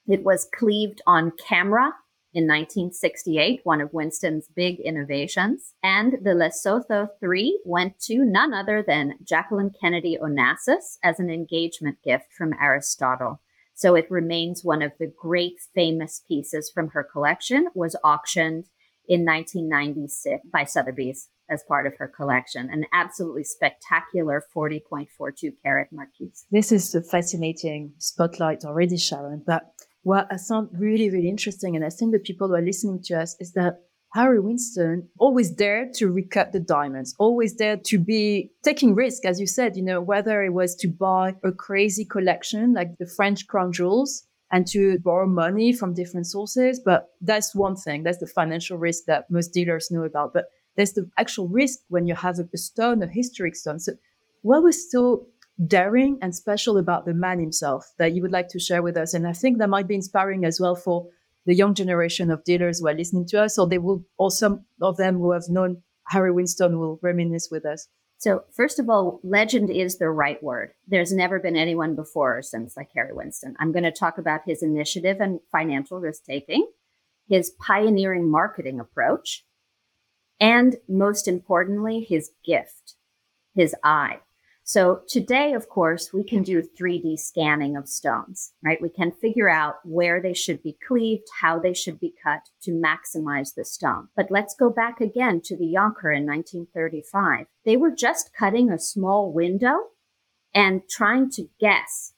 It 0.08 0.24
was 0.24 0.50
cleaved 0.53 1.01
on 1.06 1.32
camera 1.48 1.94
in 2.34 2.46
1968, 2.46 3.62
one 3.63 3.80
of 3.80 3.94
Winston's 3.94 4.48
big 4.56 4.80
innovations. 4.80 5.74
And 5.84 6.13
the 6.24 6.32
Lesotho 6.32 7.10
3 7.20 7.62
went 7.63 8.00
to 8.01 8.25
none 8.25 8.53
other 8.53 8.84
than 8.86 9.20
Jacqueline 9.24 9.72
Kennedy 9.80 10.18
Onassis 10.20 10.98
as 11.03 11.20
an 11.20 11.30
engagement 11.30 12.00
gift 12.03 12.34
from 12.36 12.56
Aristotle. 12.60 13.39
So 13.75 13.96
it 13.96 14.10
remains 14.10 14.63
one 14.63 14.82
of 14.82 14.92
the 15.00 15.12
great 15.20 15.60
famous 15.74 16.22
pieces 16.27 16.72
from 16.74 16.89
her 16.89 17.03
collection, 17.03 17.68
was 17.74 17.96
auctioned 18.03 18.65
in 19.08 19.25
1996 19.25 20.48
by 20.51 20.63
Sotheby's 20.63 21.30
as 21.50 21.63
part 21.68 21.86
of 21.86 21.96
her 21.98 22.08
collection. 22.08 22.70
An 22.72 22.86
absolutely 22.94 23.44
spectacular 23.44 24.44
40.42 24.56 25.51
carat 25.62 25.89
marquise. 25.92 26.46
This 26.51 26.72
is 26.72 26.96
a 26.96 27.01
fascinating 27.01 27.94
spotlight 27.98 28.63
already, 28.63 28.98
Sharon. 28.98 29.44
But 29.46 29.63
what 30.03 30.27
I 30.32 30.38
found 30.38 30.70
really, 30.74 31.10
really 31.10 31.30
interesting, 31.30 31.75
and 31.75 31.84
I 31.84 31.89
think 31.89 32.12
the 32.12 32.20
people 32.20 32.48
who 32.48 32.56
are 32.56 32.62
listening 32.62 33.01
to 33.06 33.20
us, 33.20 33.36
is 33.39 33.53
that 33.53 33.80
Harry 34.13 34.39
Winston 34.39 35.10
always 35.17 35.55
there 35.55 35.89
to 35.96 36.12
recut 36.12 36.51
the 36.51 36.60
diamonds, 36.60 37.15
always 37.17 37.55
there 37.55 37.77
to 37.77 37.98
be 37.98 38.51
taking 38.63 38.93
risk, 38.93 39.25
as 39.25 39.39
you 39.39 39.48
said, 39.48 39.75
you 39.75 39.82
know, 39.82 40.00
whether 40.00 40.43
it 40.43 40.53
was 40.53 40.75
to 40.75 40.88
buy 40.88 41.36
a 41.43 41.51
crazy 41.51 42.05
collection 42.05 42.74
like 42.74 42.96
the 43.00 43.08
French 43.08 43.48
crown 43.48 43.74
jewels 43.74 44.27
and 44.51 44.67
to 44.67 45.00
borrow 45.00 45.25
money 45.25 45.74
from 45.74 45.96
different 45.96 46.27
sources. 46.27 46.79
But 46.79 47.10
that's 47.22 47.55
one 47.55 47.75
thing. 47.75 48.03
That's 48.03 48.20
the 48.20 48.27
financial 48.27 48.77
risk 48.77 49.05
that 49.08 49.32
most 49.32 49.51
dealers 49.51 49.89
know 49.89 50.03
about. 50.03 50.32
But 50.32 50.46
there's 50.75 50.93
the 50.93 51.10
actual 51.17 51.48
risk 51.48 51.79
when 51.88 52.05
you 52.05 52.13
have 52.13 52.38
a 52.38 52.58
stone, 52.58 53.01
a 53.01 53.08
historic 53.08 53.55
stone. 53.55 53.79
So 53.79 53.93
what 54.43 54.62
was 54.62 54.91
so 54.91 55.25
daring 55.65 56.20
and 56.22 56.36
special 56.36 56.77
about 56.77 57.05
the 57.05 57.15
man 57.15 57.39
himself 57.39 57.91
that 57.98 58.13
you 58.13 58.22
would 58.22 58.32
like 58.32 58.50
to 58.50 58.60
share 58.60 58.84
with 58.84 58.96
us? 58.96 59.15
And 59.15 59.27
I 59.27 59.34
think 59.34 59.58
that 59.58 59.70
might 59.70 59.88
be 59.88 59.96
inspiring 59.96 60.46
as 60.46 60.60
well 60.60 60.75
for 60.75 61.08
the 61.46 61.56
young 61.56 61.74
generation 61.74 62.32
of 62.32 62.44
dealers 62.44 62.80
who 62.80 62.88
are 62.88 62.94
listening 62.94 63.26
to 63.28 63.42
us, 63.42 63.58
or 63.58 63.68
they 63.68 63.78
will, 63.78 64.06
or 64.18 64.32
some 64.32 64.66
of 64.82 64.98
them 64.98 65.18
who 65.18 65.32
have 65.32 65.50
known 65.50 65.84
Harry 66.08 66.32
Winston 66.32 66.80
will 66.80 67.00
reminisce 67.02 67.50
with 67.52 67.66
us. 67.66 67.88
So, 68.18 68.46
first 68.56 68.80
of 68.80 68.90
all, 68.90 69.20
legend 69.24 69.70
is 69.70 69.98
the 69.98 70.10
right 70.10 70.42
word. 70.42 70.74
There's 70.88 71.12
never 71.12 71.40
been 71.40 71.58
anyone 71.58 71.96
before 71.96 72.38
or 72.38 72.42
since 72.42 72.78
like 72.78 72.90
Harry 72.96 73.14
Winston. 73.14 73.56
I'm 73.60 73.74
going 73.74 73.84
to 73.84 73.92
talk 73.92 74.18
about 74.18 74.46
his 74.46 74.64
initiative 74.64 75.18
and 75.20 75.42
financial 75.52 76.00
risk 76.00 76.24
taking, 76.24 76.66
his 77.28 77.50
pioneering 77.50 78.30
marketing 78.30 78.80
approach, 78.80 79.46
and 80.40 80.78
most 80.88 81.28
importantly, 81.28 82.00
his 82.00 82.32
gift, 82.46 82.96
his 83.56 83.76
eye. 83.84 84.20
So 84.65 85.01
today, 85.10 85.53
of 85.53 85.67
course, 85.67 86.13
we 86.13 86.24
can 86.24 86.41
do 86.41 86.62
3D 86.62 87.20
scanning 87.20 87.75
of 87.75 87.89
stones, 87.89 88.53
right? 88.63 88.82
We 88.82 88.89
can 88.89 89.12
figure 89.12 89.50
out 89.50 89.75
where 89.84 90.22
they 90.22 90.34
should 90.34 90.63
be 90.63 90.77
cleaved, 90.88 91.27
how 91.41 91.60
they 91.60 91.74
should 91.74 92.00
be 92.00 92.13
cut 92.24 92.50
to 92.62 92.72
maximize 92.72 93.53
the 93.53 93.65
stone. 93.65 94.08
But 94.15 94.32
let's 94.32 94.55
go 94.55 94.70
back 94.70 95.01
again 95.01 95.41
to 95.46 95.58
the 95.58 95.74
Jonker 95.74 96.15
in 96.15 96.25
1935. 96.25 97.48
They 97.65 97.75
were 97.75 97.91
just 97.91 98.34
cutting 98.34 98.70
a 98.70 98.79
small 98.79 99.34
window 99.34 99.75
and 100.55 100.88
trying 100.89 101.29
to 101.32 101.50
guess. 101.60 102.13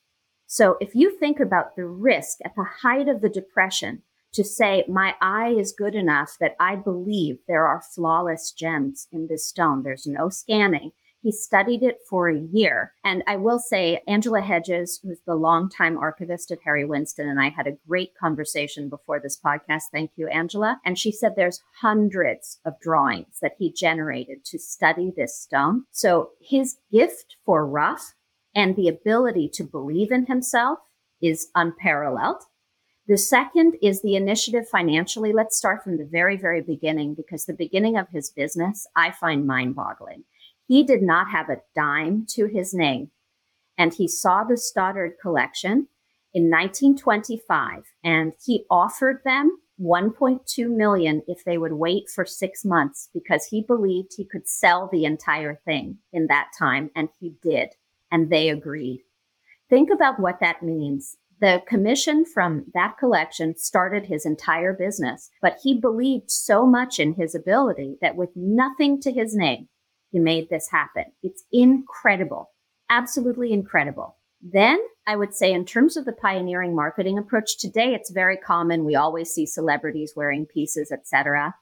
So 0.46 0.78
if 0.80 0.94
you 0.94 1.18
think 1.18 1.40
about 1.40 1.76
the 1.76 1.86
risk 1.86 2.38
at 2.46 2.54
the 2.56 2.68
height 2.82 3.08
of 3.08 3.22
the 3.22 3.30
depression 3.30 4.04
to 4.34 4.44
say, 4.44 4.84
my 4.88 5.16
eye 5.20 5.56
is 5.58 5.72
good 5.72 5.96
enough 5.96 6.38
that 6.40 6.56
I 6.60 6.76
believe 6.76 7.40
there 7.48 7.66
are 7.66 7.82
flawless 7.82 8.52
gems 8.52 9.08
in 9.12 9.28
this 9.28 9.48
stone. 9.48 9.82
There's 9.82 10.06
no 10.06 10.30
scanning 10.30 10.92
he 11.26 11.32
studied 11.32 11.82
it 11.82 11.98
for 12.08 12.30
a 12.30 12.38
year. 12.38 12.94
And 13.04 13.24
I 13.26 13.38
will 13.38 13.58
say, 13.58 14.04
Angela 14.08 14.42
Hedges, 14.42 15.00
who's 15.02 15.22
the 15.26 15.34
longtime 15.34 15.98
archivist 15.98 16.52
at 16.52 16.60
Harry 16.64 16.86
Winston, 16.86 17.28
and 17.28 17.42
I 17.42 17.50
had 17.50 17.66
a 17.66 17.78
great 17.88 18.16
conversation 18.16 18.90
before 18.90 19.20
this 19.20 19.36
podcast. 19.36 19.86
Thank 19.92 20.12
you, 20.18 20.28
Angela. 20.28 20.80
And 20.86 21.00
she 21.00 21.12
said 21.12 21.34
there's 21.36 21.64
hundreds 21.82 22.60
of 22.64 22.80
drawings 22.80 23.40
that 23.42 23.56
he 23.58 23.74
generated 23.74 24.46
to 24.46 24.60
study 24.60 25.12
this 25.18 25.36
stone. 25.36 25.86
So 25.90 26.30
his 26.40 26.78
gift 26.92 27.38
for 27.44 27.66
rough 27.66 28.14
and 28.54 28.76
the 28.76 28.88
ability 28.88 29.50
to 29.54 29.64
believe 29.64 30.12
in 30.12 30.28
himself 30.28 30.78
is 31.24 31.48
unparalleled. 31.56 32.44
The 33.08 33.18
second 33.18 33.78
is 33.82 34.04
the 34.04 34.16
initiative 34.16 34.70
financially. 34.70 35.34
Let's 35.34 35.58
start 35.58 35.84
from 35.84 35.98
the 35.98 36.06
very, 36.06 36.38
very 36.38 36.62
beginning 36.62 37.16
because 37.16 37.46
the 37.46 37.54
beginning 37.54 37.98
of 37.98 38.10
his 38.10 38.30
business 38.30 38.86
I 38.96 39.10
find 39.10 39.48
mind 39.48 39.76
boggling. 39.76 40.24
He 40.68 40.84
did 40.84 41.02
not 41.02 41.30
have 41.32 41.50
a 41.50 41.62
dime 41.76 42.26
to 42.32 42.46
his 42.46 42.74
name. 42.74 43.12
And 43.78 43.94
he 43.94 44.08
saw 44.08 44.44
the 44.44 44.58
Stoddard 44.58 45.14
collection 45.22 45.88
in 46.34 46.50
1925 46.50 47.84
and 48.04 48.34
he 48.44 48.66
offered 48.70 49.22
them 49.24 49.60
1.2 49.80 50.70
million 50.70 51.22
if 51.28 51.44
they 51.44 51.58
would 51.58 51.74
wait 51.74 52.10
for 52.14 52.26
six 52.26 52.64
months 52.64 53.10
because 53.14 53.48
he 53.48 53.62
believed 53.62 54.14
he 54.16 54.26
could 54.26 54.48
sell 54.48 54.90
the 54.92 55.06
entire 55.06 55.60
thing 55.66 55.98
in 56.14 56.28
that 56.28 56.52
time. 56.58 56.90
And 56.96 57.10
he 57.20 57.36
did. 57.42 57.70
And 58.12 58.30
they 58.30 58.50
agreed. 58.50 59.02
Think 59.70 59.90
about 59.92 60.20
what 60.20 60.40
that 60.40 60.64
means. 60.64 61.18
The 61.42 61.62
commission 61.68 62.24
from 62.24 62.66
that 62.74 62.98
collection 62.98 63.58
started 63.58 64.06
his 64.06 64.26
entire 64.26 64.74
business, 64.74 65.30
but 65.42 65.58
he 65.62 65.78
believed 65.78 66.32
so 66.32 66.66
much 66.66 66.98
in 66.98 67.16
his 67.16 67.36
ability 67.36 67.98
that 68.02 68.16
with 68.16 68.30
nothing 68.36 69.02
to 69.02 69.12
his 69.12 69.36
name, 69.36 69.68
he 70.12 70.20
made 70.20 70.50
this 70.50 70.70
happen. 70.70 71.06
It's 71.24 71.44
incredible, 71.52 72.52
absolutely 72.90 73.52
incredible. 73.52 74.18
Then 74.42 74.80
I 75.08 75.16
would 75.16 75.34
say, 75.34 75.52
in 75.52 75.66
terms 75.66 75.98
of 75.98 76.06
the 76.06 76.14
pioneering 76.14 76.76
marketing 76.76 77.18
approach, 77.18 77.58
today 77.58 77.94
it's 77.94 78.12
very 78.12 78.38
common. 78.38 78.86
We 78.86 78.96
always 78.96 79.32
see 79.32 79.46
celebrities 79.46 80.14
wearing 80.16 80.46
pieces, 80.46 80.92
etc. 80.92 81.56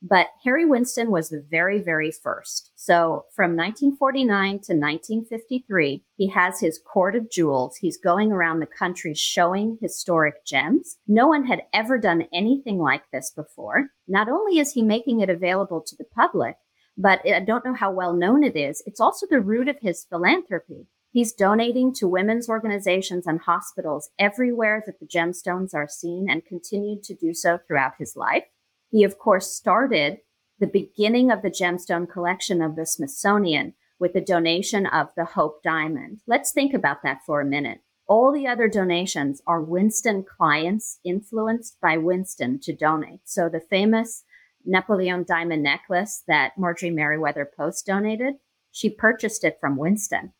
But 0.00 0.28
Harry 0.44 0.64
Winston 0.64 1.10
was 1.10 1.28
the 1.28 1.44
very, 1.50 1.80
very 1.80 2.12
first. 2.12 2.70
So 2.76 3.24
from 3.34 3.56
1949 3.56 4.50
to 4.50 4.74
1953, 4.74 6.04
he 6.16 6.28
has 6.28 6.60
his 6.60 6.78
court 6.78 7.16
of 7.16 7.30
jewels. 7.30 7.76
He's 7.76 7.98
going 7.98 8.30
around 8.30 8.60
the 8.60 8.66
country 8.66 9.14
showing 9.14 9.78
historic 9.80 10.46
gems. 10.46 10.98
No 11.08 11.26
one 11.26 11.46
had 11.46 11.62
ever 11.72 11.98
done 11.98 12.28
anything 12.32 12.78
like 12.78 13.02
this 13.12 13.32
before. 13.34 13.88
Not 14.06 14.28
only 14.28 14.58
is 14.58 14.72
he 14.72 14.82
making 14.82 15.20
it 15.20 15.30
available 15.30 15.82
to 15.82 15.96
the 15.96 16.04
public, 16.04 16.56
but 16.98 17.20
I 17.24 17.40
don't 17.40 17.64
know 17.64 17.74
how 17.74 17.92
well 17.92 18.12
known 18.12 18.42
it 18.42 18.56
is. 18.56 18.82
It's 18.84 19.00
also 19.00 19.26
the 19.30 19.40
root 19.40 19.68
of 19.68 19.78
his 19.80 20.04
philanthropy. 20.04 20.88
He's 21.10 21.32
donating 21.32 21.94
to 21.94 22.08
women's 22.08 22.48
organizations 22.48 23.26
and 23.26 23.40
hospitals 23.40 24.10
everywhere 24.18 24.82
that 24.84 25.00
the 25.00 25.06
gemstones 25.06 25.74
are 25.74 25.88
seen 25.88 26.28
and 26.28 26.44
continued 26.44 27.04
to 27.04 27.14
do 27.14 27.32
so 27.32 27.58
throughout 27.66 27.92
his 27.98 28.16
life. 28.16 28.44
He, 28.90 29.04
of 29.04 29.18
course, 29.18 29.54
started 29.54 30.18
the 30.58 30.66
beginning 30.66 31.30
of 31.30 31.42
the 31.42 31.50
gemstone 31.50 32.10
collection 32.10 32.60
of 32.60 32.74
the 32.74 32.84
Smithsonian 32.84 33.74
with 34.00 34.12
the 34.12 34.20
donation 34.20 34.86
of 34.86 35.08
the 35.16 35.24
Hope 35.24 35.62
Diamond. 35.62 36.20
Let's 36.26 36.52
think 36.52 36.74
about 36.74 37.02
that 37.04 37.20
for 37.24 37.40
a 37.40 37.46
minute. 37.46 37.80
All 38.06 38.32
the 38.32 38.46
other 38.46 38.68
donations 38.68 39.40
are 39.46 39.60
Winston 39.60 40.24
clients 40.24 40.98
influenced 41.04 41.78
by 41.80 41.96
Winston 41.96 42.58
to 42.60 42.74
donate. 42.74 43.20
So 43.24 43.48
the 43.48 43.60
famous 43.60 44.24
Napoleon 44.64 45.24
diamond 45.26 45.62
necklace 45.62 46.22
that 46.28 46.52
Marjorie 46.58 46.90
Merriweather 46.90 47.46
Post 47.56 47.86
donated, 47.86 48.34
she 48.70 48.90
purchased 48.90 49.44
it 49.44 49.58
from 49.60 49.76
Winston. 49.76 50.32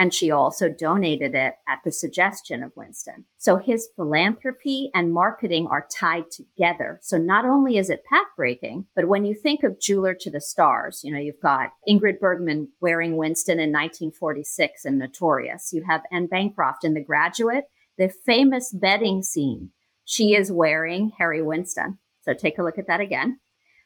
And 0.00 0.14
she 0.14 0.30
also 0.30 0.70
donated 0.70 1.34
it 1.34 1.56
at 1.68 1.80
the 1.84 1.92
suggestion 1.92 2.62
of 2.62 2.72
Winston. 2.74 3.26
So 3.36 3.58
his 3.58 3.90
philanthropy 3.96 4.90
and 4.94 5.12
marketing 5.12 5.66
are 5.66 5.86
tied 5.94 6.30
together. 6.30 6.98
So 7.02 7.18
not 7.18 7.44
only 7.44 7.76
is 7.76 7.90
it 7.90 8.04
pathbreaking, 8.10 8.86
but 8.96 9.08
when 9.08 9.26
you 9.26 9.34
think 9.34 9.62
of 9.62 9.78
Jeweler 9.78 10.14
to 10.14 10.30
the 10.30 10.40
Stars, 10.40 11.02
you 11.04 11.12
know, 11.12 11.18
you've 11.18 11.42
got 11.42 11.74
Ingrid 11.86 12.18
Bergman 12.18 12.68
wearing 12.80 13.18
Winston 13.18 13.58
in 13.58 13.72
1946 13.72 14.86
in 14.86 14.96
Notorious. 14.96 15.70
You 15.74 15.84
have 15.86 16.00
Anne 16.10 16.28
Bancroft 16.28 16.82
in 16.82 16.94
The 16.94 17.04
Graduate, 17.04 17.64
the 17.98 18.08
famous 18.08 18.72
bedding 18.72 19.22
scene. 19.22 19.70
She 20.06 20.34
is 20.34 20.50
wearing 20.50 21.12
Harry 21.18 21.42
Winston. 21.42 21.98
So 22.22 22.32
take 22.32 22.56
a 22.56 22.62
look 22.62 22.78
at 22.78 22.86
that 22.86 23.00
again. 23.00 23.38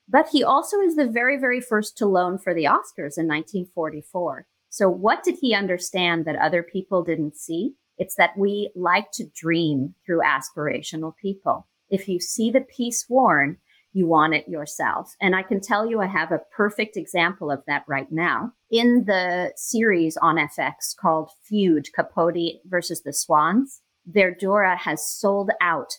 But 0.08 0.28
he 0.30 0.44
also 0.44 0.80
is 0.80 0.96
the 0.96 1.08
very, 1.08 1.38
very 1.38 1.60
first 1.60 1.96
to 1.98 2.06
loan 2.06 2.38
for 2.38 2.54
the 2.54 2.64
Oscars 2.64 3.16
in 3.16 3.26
1944. 3.26 4.46
So, 4.68 4.88
what 4.88 5.22
did 5.22 5.36
he 5.40 5.54
understand 5.54 6.24
that 6.24 6.36
other 6.36 6.62
people 6.62 7.04
didn't 7.04 7.36
see? 7.36 7.74
It's 7.96 8.16
that 8.16 8.36
we 8.36 8.70
like 8.74 9.12
to 9.12 9.30
dream 9.34 9.94
through 10.04 10.20
aspirational 10.22 11.16
people. 11.16 11.68
If 11.88 12.08
you 12.08 12.18
see 12.18 12.50
the 12.50 12.60
piece 12.60 13.06
worn, 13.08 13.58
you 13.92 14.06
want 14.08 14.34
it 14.34 14.48
yourself. 14.48 15.14
And 15.20 15.36
I 15.36 15.42
can 15.42 15.60
tell 15.60 15.88
you, 15.88 16.00
I 16.00 16.06
have 16.06 16.32
a 16.32 16.42
perfect 16.54 16.96
example 16.96 17.50
of 17.50 17.62
that 17.68 17.84
right 17.86 18.10
now. 18.10 18.52
In 18.70 19.04
the 19.06 19.52
series 19.54 20.16
on 20.16 20.36
FX 20.36 20.96
called 21.00 21.30
Feud 21.44 21.88
Capote 21.94 22.60
versus 22.64 23.02
the 23.02 23.12
Swans, 23.12 23.80
Verdura 24.10 24.76
has 24.76 25.08
sold 25.08 25.50
out 25.60 25.98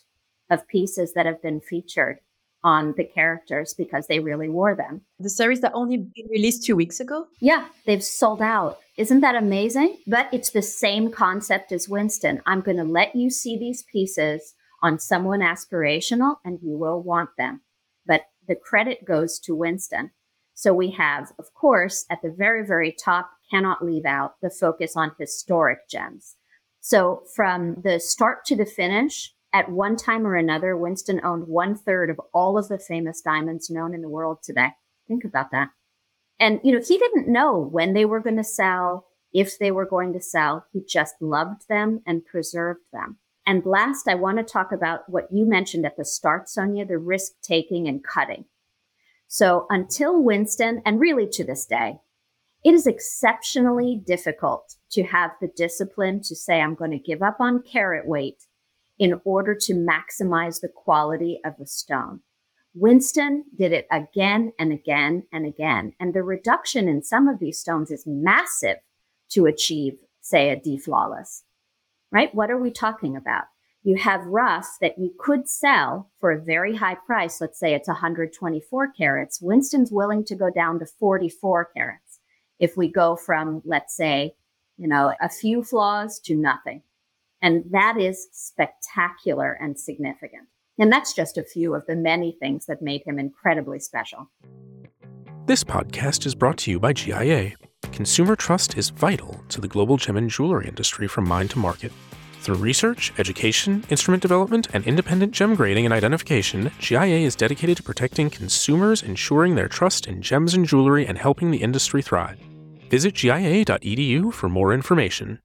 of 0.49 0.67
pieces 0.67 1.13
that 1.13 1.25
have 1.25 1.41
been 1.41 1.61
featured 1.61 2.19
on 2.65 2.95
the 2.97 3.03
characters 3.03 3.75
because 3.75 4.07
they 4.07 4.19
really 4.19 4.49
wore 4.49 4.75
them. 4.75 5.01
The 5.19 5.29
series 5.29 5.61
that 5.61 5.71
only 5.75 5.97
been 5.97 6.27
released 6.31 6.65
two 6.65 6.75
weeks 6.75 6.99
ago? 6.99 7.27
Yeah, 7.39 7.67
they've 7.85 8.03
sold 8.03 8.41
out. 8.41 8.79
Isn't 8.97 9.21
that 9.21 9.35
amazing? 9.35 9.97
But 10.07 10.27
it's 10.33 10.49
the 10.49 10.63
same 10.63 11.11
concept 11.11 11.71
as 11.71 11.87
Winston. 11.87 12.41
I'm 12.47 12.61
going 12.61 12.77
to 12.77 12.83
let 12.83 13.15
you 13.15 13.29
see 13.29 13.55
these 13.55 13.83
pieces 13.83 14.55
on 14.81 14.97
someone 14.97 15.41
aspirational 15.41 16.37
and 16.43 16.59
you 16.63 16.75
will 16.75 17.03
want 17.03 17.29
them. 17.37 17.61
But 18.07 18.23
the 18.47 18.55
credit 18.55 19.05
goes 19.05 19.37
to 19.41 19.55
Winston. 19.55 20.09
So 20.55 20.73
we 20.73 20.89
have, 20.91 21.33
of 21.37 21.53
course, 21.53 22.05
at 22.09 22.23
the 22.23 22.33
very, 22.35 22.65
very 22.65 22.91
top, 22.91 23.29
cannot 23.51 23.85
leave 23.85 24.05
out 24.05 24.35
the 24.41 24.49
focus 24.49 24.95
on 24.95 25.11
historic 25.19 25.87
gems. 25.87 26.35
So 26.81 27.23
from 27.35 27.75
the 27.83 27.99
start 27.99 28.43
to 28.45 28.55
the 28.55 28.65
finish, 28.65 29.35
at 29.55 29.71
one 29.71 29.95
time 29.95 30.27
or 30.27 30.35
another, 30.35 30.75
Winston 30.75 31.21
owned 31.23 31.47
one 31.47 31.75
third 31.75 32.09
of 32.09 32.19
all 32.33 32.57
of 32.57 32.67
the 32.67 32.77
famous 32.77 33.21
diamonds 33.21 33.69
known 33.69 33.93
in 33.93 34.01
the 34.01 34.09
world 34.09 34.39
today. 34.43 34.71
Think 35.07 35.23
about 35.23 35.51
that. 35.51 35.69
And, 36.41 36.59
you 36.61 36.73
know, 36.73 36.81
he 36.85 36.97
didn't 36.97 37.31
know 37.31 37.57
when 37.57 37.93
they 37.93 38.03
were 38.03 38.19
going 38.19 38.35
to 38.35 38.43
sell, 38.43 39.05
if 39.33 39.57
they 39.57 39.71
were 39.71 39.85
going 39.85 40.11
to 40.11 40.19
sell. 40.19 40.65
He 40.73 40.81
just 40.85 41.15
loved 41.21 41.69
them 41.69 42.01
and 42.05 42.25
preserved 42.25 42.81
them. 42.91 43.17
And 43.47 43.65
last, 43.65 44.09
I 44.09 44.15
want 44.15 44.39
to 44.39 44.43
talk 44.43 44.73
about 44.73 45.09
what 45.09 45.31
you 45.31 45.45
mentioned 45.45 45.85
at 45.85 45.95
the 45.95 46.03
start, 46.03 46.49
Sonia, 46.49 46.85
the 46.85 46.97
risk 46.97 47.31
taking 47.41 47.87
and 47.87 48.03
cutting. 48.03 48.43
So 49.29 49.67
until 49.69 50.21
Winston, 50.21 50.81
and 50.85 50.99
really 50.99 51.29
to 51.29 51.45
this 51.45 51.65
day, 51.65 51.99
it 52.65 52.73
is 52.73 52.87
exceptionally 52.87 54.01
difficult 54.05 54.75
to 54.91 55.03
have 55.03 55.31
the 55.39 55.47
discipline 55.55 56.21
to 56.23 56.35
say, 56.35 56.59
I'm 56.59 56.75
going 56.75 56.91
to 56.91 56.99
give 56.99 57.21
up 57.21 57.37
on 57.39 57.63
carat 57.63 58.05
weight 58.05 58.43
in 58.97 59.19
order 59.25 59.55
to 59.55 59.73
maximize 59.73 60.61
the 60.61 60.69
quality 60.73 61.39
of 61.45 61.53
the 61.59 61.67
stone. 61.67 62.21
Winston 62.73 63.45
did 63.57 63.71
it 63.71 63.87
again 63.91 64.51
and 64.59 64.73
again 64.73 65.23
and 65.31 65.45
again. 65.45 65.93
And 65.99 66.13
the 66.13 66.23
reduction 66.23 66.89
in 66.89 67.03
some 67.03 67.27
of 67.27 67.39
these 67.39 67.59
stones 67.59 67.89
is 67.89 68.03
massive 68.05 68.77
to 69.29 69.45
achieve, 69.45 69.93
say, 70.21 70.49
a 70.49 70.59
D 70.59 70.77
flawless, 70.77 71.43
right? 72.11 72.33
What 72.35 72.51
are 72.51 72.59
we 72.59 72.71
talking 72.71 73.15
about? 73.15 73.45
You 73.83 73.97
have 73.97 74.25
rough 74.25 74.77
that 74.81 74.97
you 74.97 75.13
could 75.17 75.47
sell 75.47 76.09
for 76.19 76.31
a 76.31 76.41
very 76.41 76.75
high 76.75 76.95
price. 76.95 77.39
Let's 77.39 77.59
say 77.59 77.75
it's 77.75 77.87
124 77.87 78.91
carats. 78.97 79.39
Winston's 79.41 79.91
willing 79.91 80.25
to 80.25 80.35
go 80.35 80.49
down 80.49 80.79
to 80.79 80.85
44 80.85 81.69
carats. 81.75 82.19
If 82.59 82.75
we 82.75 82.91
go 82.91 83.15
from, 83.15 83.61
let's 83.63 83.95
say, 83.95 84.33
you 84.77 84.87
know, 84.87 85.13
a 85.21 85.29
few 85.29 85.63
flaws 85.63 86.19
to 86.21 86.35
nothing. 86.35 86.81
And 87.45 87.63
that 87.69 87.95
is 87.99 88.27
spectacular 88.31 89.55
and 89.61 89.79
significant. 89.79 90.47
And 90.79 90.91
that's 90.91 91.13
just 91.13 91.37
a 91.37 91.43
few 91.43 91.75
of 91.75 91.85
the 91.85 91.95
many 91.95 92.35
things 92.39 92.65
that 92.65 92.81
made 92.81 93.03
him 93.05 93.19
incredibly 93.19 93.79
special. 93.79 94.31
This 95.45 95.63
podcast 95.63 96.25
is 96.25 96.33
brought 96.33 96.57
to 96.57 96.71
you 96.71 96.79
by 96.79 96.93
GIA. 96.93 97.51
Consumer 97.91 98.35
trust 98.35 98.79
is 98.79 98.89
vital 98.89 99.39
to 99.49 99.61
the 99.61 99.67
global 99.67 99.95
gem 99.95 100.17
and 100.17 100.27
jewelry 100.27 100.67
industry 100.67 101.07
from 101.07 101.27
mine 101.27 101.47
to 101.49 101.59
market. 101.59 101.91
Through 102.39 102.55
research, 102.55 103.13
education, 103.19 103.83
instrument 103.89 104.23
development, 104.23 104.69
and 104.73 104.83
independent 104.87 105.31
gem 105.31 105.53
grading 105.53 105.85
and 105.85 105.93
identification, 105.93 106.71
GIA 106.79 107.19
is 107.19 107.35
dedicated 107.35 107.77
to 107.77 107.83
protecting 107.83 108.31
consumers, 108.31 109.03
ensuring 109.03 109.53
their 109.53 109.67
trust 109.67 110.07
in 110.07 110.23
gems 110.23 110.55
and 110.55 110.65
jewelry, 110.65 111.05
and 111.05 111.19
helping 111.19 111.51
the 111.51 111.61
industry 111.61 112.01
thrive. 112.01 112.39
Visit 112.89 113.13
GIA.edu 113.13 114.33
for 114.33 114.49
more 114.49 114.73
information. 114.73 115.37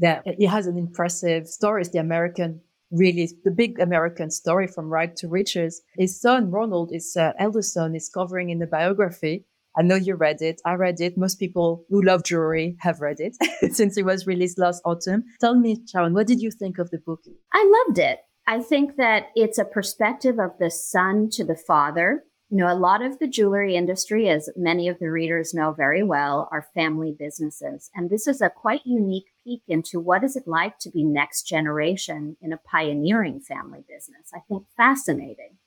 That 0.00 0.22
it 0.24 0.48
has 0.48 0.66
an 0.66 0.76
impressive 0.76 1.46
story. 1.46 1.82
It's 1.82 1.90
the 1.90 1.98
American 1.98 2.60
really 2.90 3.30
the 3.44 3.50
big 3.50 3.78
American 3.78 4.30
story 4.30 4.66
from 4.66 4.90
rag 4.90 5.14
to 5.16 5.28
riches. 5.28 5.82
His 5.96 6.20
son, 6.20 6.50
Ronald, 6.50 6.90
his 6.92 7.16
uh, 7.16 7.32
elder 7.38 7.62
son, 7.62 7.94
is 7.94 8.08
covering 8.08 8.50
in 8.50 8.58
the 8.58 8.66
biography. 8.66 9.46
I 9.76 9.82
know 9.82 9.94
you 9.94 10.16
read 10.16 10.42
it. 10.42 10.60
I 10.64 10.74
read 10.74 11.00
it. 11.00 11.16
Most 11.16 11.38
people 11.38 11.84
who 11.88 12.02
love 12.02 12.24
jewelry 12.24 12.76
have 12.80 13.00
read 13.00 13.18
it 13.20 13.36
since 13.72 13.96
it 13.96 14.04
was 14.04 14.26
released 14.26 14.58
last 14.58 14.82
autumn. 14.84 15.24
Tell 15.40 15.54
me, 15.54 15.78
Sharon, 15.90 16.12
what 16.12 16.26
did 16.26 16.40
you 16.40 16.50
think 16.50 16.78
of 16.78 16.90
the 16.90 16.98
book? 16.98 17.20
I 17.52 17.84
loved 17.86 17.98
it. 17.98 18.18
I 18.48 18.60
think 18.60 18.96
that 18.96 19.26
it's 19.36 19.58
a 19.58 19.64
perspective 19.64 20.40
of 20.40 20.58
the 20.58 20.70
son 20.70 21.28
to 21.32 21.44
the 21.44 21.54
father 21.54 22.24
you 22.50 22.56
know, 22.56 22.70
a 22.70 22.74
lot 22.74 23.00
of 23.00 23.20
the 23.20 23.28
jewelry 23.28 23.76
industry, 23.76 24.28
as 24.28 24.50
many 24.56 24.88
of 24.88 24.98
the 24.98 25.10
readers 25.10 25.54
know 25.54 25.70
very 25.70 26.02
well, 26.02 26.48
are 26.50 26.66
family 26.74 27.14
businesses. 27.16 27.90
And 27.94 28.10
this 28.10 28.26
is 28.26 28.40
a 28.40 28.50
quite 28.50 28.80
unique 28.84 29.28
peek 29.44 29.62
into 29.68 30.00
what 30.00 30.24
is 30.24 30.34
it 30.34 30.48
like 30.48 30.80
to 30.80 30.90
be 30.90 31.04
next 31.04 31.44
generation 31.44 32.36
in 32.42 32.52
a 32.52 32.56
pioneering 32.56 33.38
family 33.38 33.84
business. 33.88 34.32
I 34.34 34.40
think 34.48 34.64
fascinating. 34.76 35.58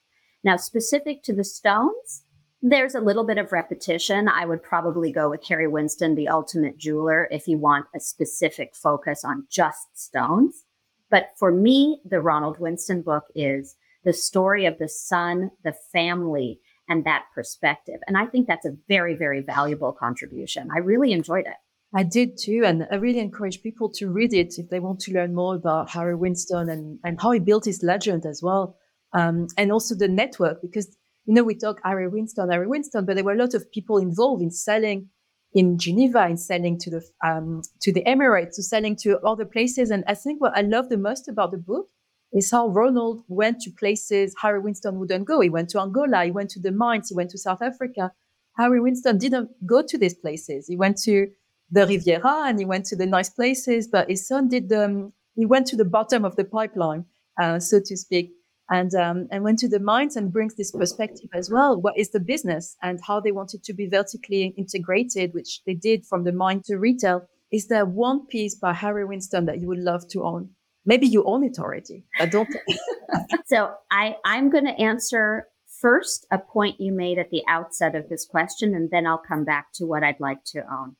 Now, 0.44 0.58
specific 0.58 1.24
to 1.24 1.34
the 1.34 1.46
stones, 1.46 2.24
there's 2.62 2.96
a 2.96 3.02
little 3.02 3.24
bit 3.24 3.38
of 3.38 3.54
repetition. 3.54 4.28
I 4.28 4.46
would 4.46 4.62
probably 4.62 5.10
go 5.10 5.30
with 5.30 5.48
Harry 5.48 5.70
Winston, 5.70 6.16
the 6.16 6.28
ultimate 6.28 6.78
jeweler, 6.78 7.30
if 7.32 7.48
you 7.48 7.58
want 7.58 7.86
a 7.96 8.00
specific 8.02 8.76
focus 8.76 9.24
on 9.24 9.48
just 9.50 9.98
stones. 9.98 10.66
But 11.10 11.30
for 11.38 11.52
me, 11.52 12.02
the 12.04 12.20
Ronald 12.20 12.60
Winston 12.60 13.04
book 13.04 13.26
is 13.36 13.76
the 14.04 14.12
story 14.12 14.66
of 14.66 14.80
the 14.80 14.90
son, 14.90 15.52
the 15.64 15.76
family, 15.94 16.60
and 16.90 17.06
that 17.06 17.24
perspective. 17.34 18.00
And 18.08 18.18
I 18.18 18.26
think 18.26 18.48
that's 18.48 18.66
a 18.66 18.76
very, 18.88 19.16
very 19.16 19.42
valuable 19.42 19.94
contribution. 19.94 20.70
I 20.74 20.80
really 20.80 21.14
enjoyed 21.14 21.46
it. 21.46 21.58
I 21.96 22.04
did 22.04 22.38
too. 22.38 22.64
And 22.66 22.88
I 22.92 22.96
really 22.96 23.20
encourage 23.20 23.62
people 23.62 23.90
to 23.94 24.10
read 24.10 24.34
it 24.34 24.56
if 24.58 24.70
they 24.70 24.80
want 24.80 25.00
to 25.02 25.14
learn 25.14 25.36
more 25.36 25.56
about 25.56 25.92
Harry 25.92 26.16
Winston 26.16 26.70
and, 26.70 27.00
and 27.04 27.22
how 27.22 27.32
he 27.32 27.40
built 27.40 27.66
his 27.66 27.84
legend 27.84 28.26
as 28.26 28.42
well. 28.42 28.78
Um, 29.14 29.48
and 29.58 29.72
also 29.72 29.96
the 29.96 30.08
network, 30.08 30.62
because, 30.62 30.88
you 31.26 31.36
know, 31.36 31.44
we 31.44 31.56
talk 31.56 31.80
Harry 31.84 32.08
Winston, 32.08 32.50
Harry 32.50 32.68
Winston, 32.68 33.06
but 33.06 33.16
there 33.16 33.24
were 33.24 33.34
a 33.34 33.38
lot 33.38 33.54
of 33.54 33.72
people 33.72 34.00
involved 34.00 34.42
in 34.42 34.50
selling 34.52 35.10
in 35.54 35.78
Geneva, 35.78 36.28
in 36.28 36.38
selling 36.38 36.80
to 36.80 36.90
the, 36.90 37.02
um, 37.24 37.62
to 37.82 37.94
the 37.94 38.04
Emirates, 38.06 38.56
to 38.56 38.64
selling 38.64 38.96
to 39.04 39.20
other 39.20 39.46
places. 39.46 39.92
And 39.92 40.04
I 40.08 40.16
think 40.16 40.42
what 40.42 40.58
I 40.58 40.62
love 40.62 40.90
the 40.90 40.98
most 40.98 41.30
about 41.30 41.52
the 41.52 41.60
book 41.60 41.90
is 42.34 42.52
how 42.52 42.68
Ronald 42.68 43.24
went 43.28 43.62
to 43.62 43.72
places 43.72 44.36
Harry 44.42 44.60
Winston 44.60 45.00
wouldn't 45.00 45.26
go. 45.26 45.40
He 45.40 45.50
went 45.50 45.70
to 45.70 45.80
Angola, 45.80 46.26
he 46.26 46.32
went 46.32 46.50
to 46.52 46.60
the 46.60 46.72
mines, 46.72 47.10
he 47.10 47.16
went 47.16 47.30
to 47.32 47.38
South 47.38 47.62
Africa. 47.62 48.12
Harry 48.58 48.80
Winston 48.80 49.18
didn't 49.18 49.50
go 49.66 49.82
to 49.82 49.98
these 49.98 50.14
places. 50.14 50.68
He 50.68 50.76
went 50.76 50.98
to 51.04 51.28
the 51.72 51.88
Riviera 51.88 52.44
and 52.48 52.60
he 52.60 52.66
went 52.66 52.86
to 52.86 52.96
the 52.96 53.06
nice 53.06 53.30
places, 53.30 53.88
but 53.88 54.10
his 54.10 54.28
son 54.28 54.48
did 54.48 54.72
um, 54.74 55.14
he 55.36 55.46
went 55.46 55.68
to 55.68 55.76
the 55.76 55.86
bottom 55.86 56.26
of 56.26 56.36
the 56.36 56.44
pipeline, 56.44 57.06
uh, 57.42 57.60
so 57.60 57.80
to 57.84 57.98
speak, 57.98 58.32
and, 58.70 58.94
um, 58.94 59.28
and 59.32 59.44
went 59.44 59.60
to 59.60 59.68
the 59.68 59.80
mines 59.80 60.16
and 60.16 60.32
brings 60.32 60.56
this 60.56 60.72
perspective 60.72 61.30
as 61.34 61.50
well. 61.50 61.80
What 61.80 61.98
is 61.98 62.12
the 62.12 62.20
business 62.20 62.76
and 62.82 63.00
how 63.06 63.20
they 63.20 63.32
wanted 63.32 63.64
to 63.64 63.74
be 63.74 63.88
vertically 63.88 64.54
integrated, 64.58 65.34
which 65.34 65.62
they 65.66 65.74
did 65.74 66.06
from 66.06 66.24
the 66.24 66.32
mine 66.32 66.62
to 66.66 66.78
retail. 66.78 67.28
Is 67.52 67.68
there 67.68 67.86
one 67.86 68.26
piece 68.28 68.56
by 68.56 68.74
Harry 68.74 69.06
Winston 69.06 69.46
that 69.46 69.60
you 69.60 69.68
would 69.68 69.80
love 69.80 70.08
to 70.10 70.24
own? 70.24 70.50
Maybe 70.86 71.08
you 71.08 71.24
own 71.24 71.44
it 71.44 71.60
already. 71.60 72.06
I 72.20 72.26
don't. 72.26 72.50
so 73.46 73.74
I, 73.92 74.16
I'm 74.26 74.50
going 74.50 74.66
to 74.66 74.80
answer 74.80 75.48
first 75.80 76.26
a 76.32 76.38
point 76.38 76.80
you 76.80 76.92
made 76.92 77.18
at 77.18 77.30
the 77.30 77.44
outset 77.48 77.96
of 77.96 78.10
this 78.10 78.26
question, 78.26 78.74
and 78.76 78.90
then 78.90 79.06
I'll 79.06 79.18
come 79.18 79.44
back 79.44 79.74
to 79.74 79.86
what 79.86 80.04
I'd 80.04 80.20
like 80.20 80.44
to 80.46 80.60
own. 80.72 80.96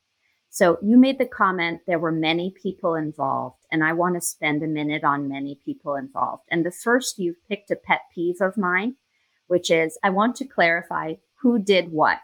So 0.50 0.78
you 0.82 0.96
made 0.96 1.18
the 1.18 1.26
comment 1.26 1.80
there 1.86 1.98
were 1.98 2.12
many 2.12 2.54
people 2.62 2.94
involved, 2.94 3.66
and 3.72 3.82
I 3.82 3.92
want 3.92 4.14
to 4.14 4.20
spend 4.20 4.62
a 4.62 4.68
minute 4.68 5.02
on 5.02 5.28
many 5.28 5.58
people 5.64 5.96
involved. 5.96 6.44
And 6.48 6.64
the 6.64 6.70
first, 6.70 7.18
you've 7.18 7.44
picked 7.48 7.72
a 7.72 7.76
pet 7.76 8.02
peeve 8.14 8.40
of 8.40 8.56
mine, 8.56 8.94
which 9.48 9.70
is 9.70 9.98
I 10.04 10.10
want 10.10 10.36
to 10.36 10.44
clarify 10.44 11.14
who 11.40 11.58
did 11.58 11.90
what. 11.90 12.20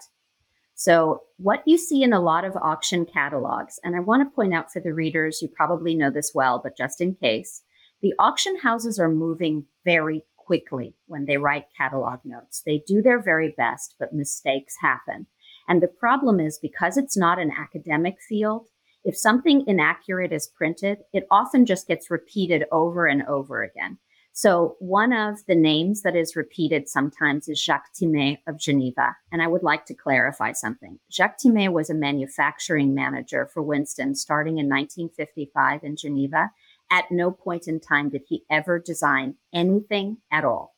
So, 0.81 1.25
what 1.37 1.63
you 1.67 1.77
see 1.77 2.03
in 2.03 2.15
a 2.15 2.23
lot 2.23 2.47
of 2.47 2.57
auction 2.57 3.05
catalogs, 3.05 3.79
and 3.85 3.95
I 3.95 4.01
want 4.01 4.27
to 4.27 4.35
point 4.35 4.55
out 4.55 4.73
for 4.73 4.81
the 4.81 4.95
readers, 4.95 5.43
you 5.43 5.49
probably 5.49 5.95
know 5.95 6.11
this 6.11 6.33
well, 6.35 6.59
but 6.59 6.75
just 6.75 7.03
in 7.03 7.17
case, 7.17 7.61
the 8.01 8.15
auction 8.19 8.57
houses 8.57 8.99
are 8.99 9.11
moving 9.11 9.67
very 9.85 10.25
quickly 10.39 10.95
when 11.07 11.27
they 11.27 11.37
write 11.37 11.67
catalog 11.77 12.21
notes. 12.25 12.63
They 12.65 12.83
do 12.87 13.03
their 13.03 13.23
very 13.23 13.53
best, 13.59 13.97
but 14.01 14.15
mistakes 14.15 14.77
happen. 14.81 15.27
And 15.69 15.83
the 15.83 15.87
problem 15.87 16.41
is 16.41 16.59
because 16.59 16.97
it's 16.97 17.15
not 17.15 17.39
an 17.39 17.51
academic 17.51 18.17
field, 18.27 18.65
if 19.05 19.19
something 19.19 19.65
inaccurate 19.67 20.33
is 20.33 20.51
printed, 20.57 21.01
it 21.13 21.27
often 21.31 21.67
just 21.67 21.89
gets 21.89 22.11
repeated 22.11 22.65
over 22.73 23.07
and 23.07 23.23
over 23.25 23.63
again. 23.63 23.99
So 24.33 24.77
one 24.79 25.13
of 25.13 25.45
the 25.47 25.55
names 25.55 26.03
that 26.03 26.17
is 26.17 26.37
repeated 26.37 26.89
sometimes 26.89 27.49
is 27.49 27.63
Jacques 27.63 27.93
Timey 27.99 28.41
of 28.47 28.59
Geneva. 28.59 29.17
And 29.33 29.43
I 29.43 29.49
would 29.49 29.63
like 29.63 29.87
to 29.87 29.95
clarify 29.95 30.53
something. 30.53 30.99
Jacques 31.13 31.39
Timey 31.43 31.69
was 31.69 31.91
a 31.91 31.95
manufacturing 31.95 32.95
manager 32.95 33.51
for 33.53 33.63
Winston 33.63 34.15
starting 34.15 34.59
in 34.59 34.69
1955 34.69 35.85
in 35.85 35.97
Geneva. 35.97 36.51
At 36.91 37.11
no 37.11 37.31
point 37.31 37.69
in 37.69 37.81
time 37.81 38.09
did 38.09 38.23
he 38.29 38.45
ever 38.51 38.79
design 38.79 39.35
anything 39.53 40.19
at 40.33 40.45
all. 40.45 40.75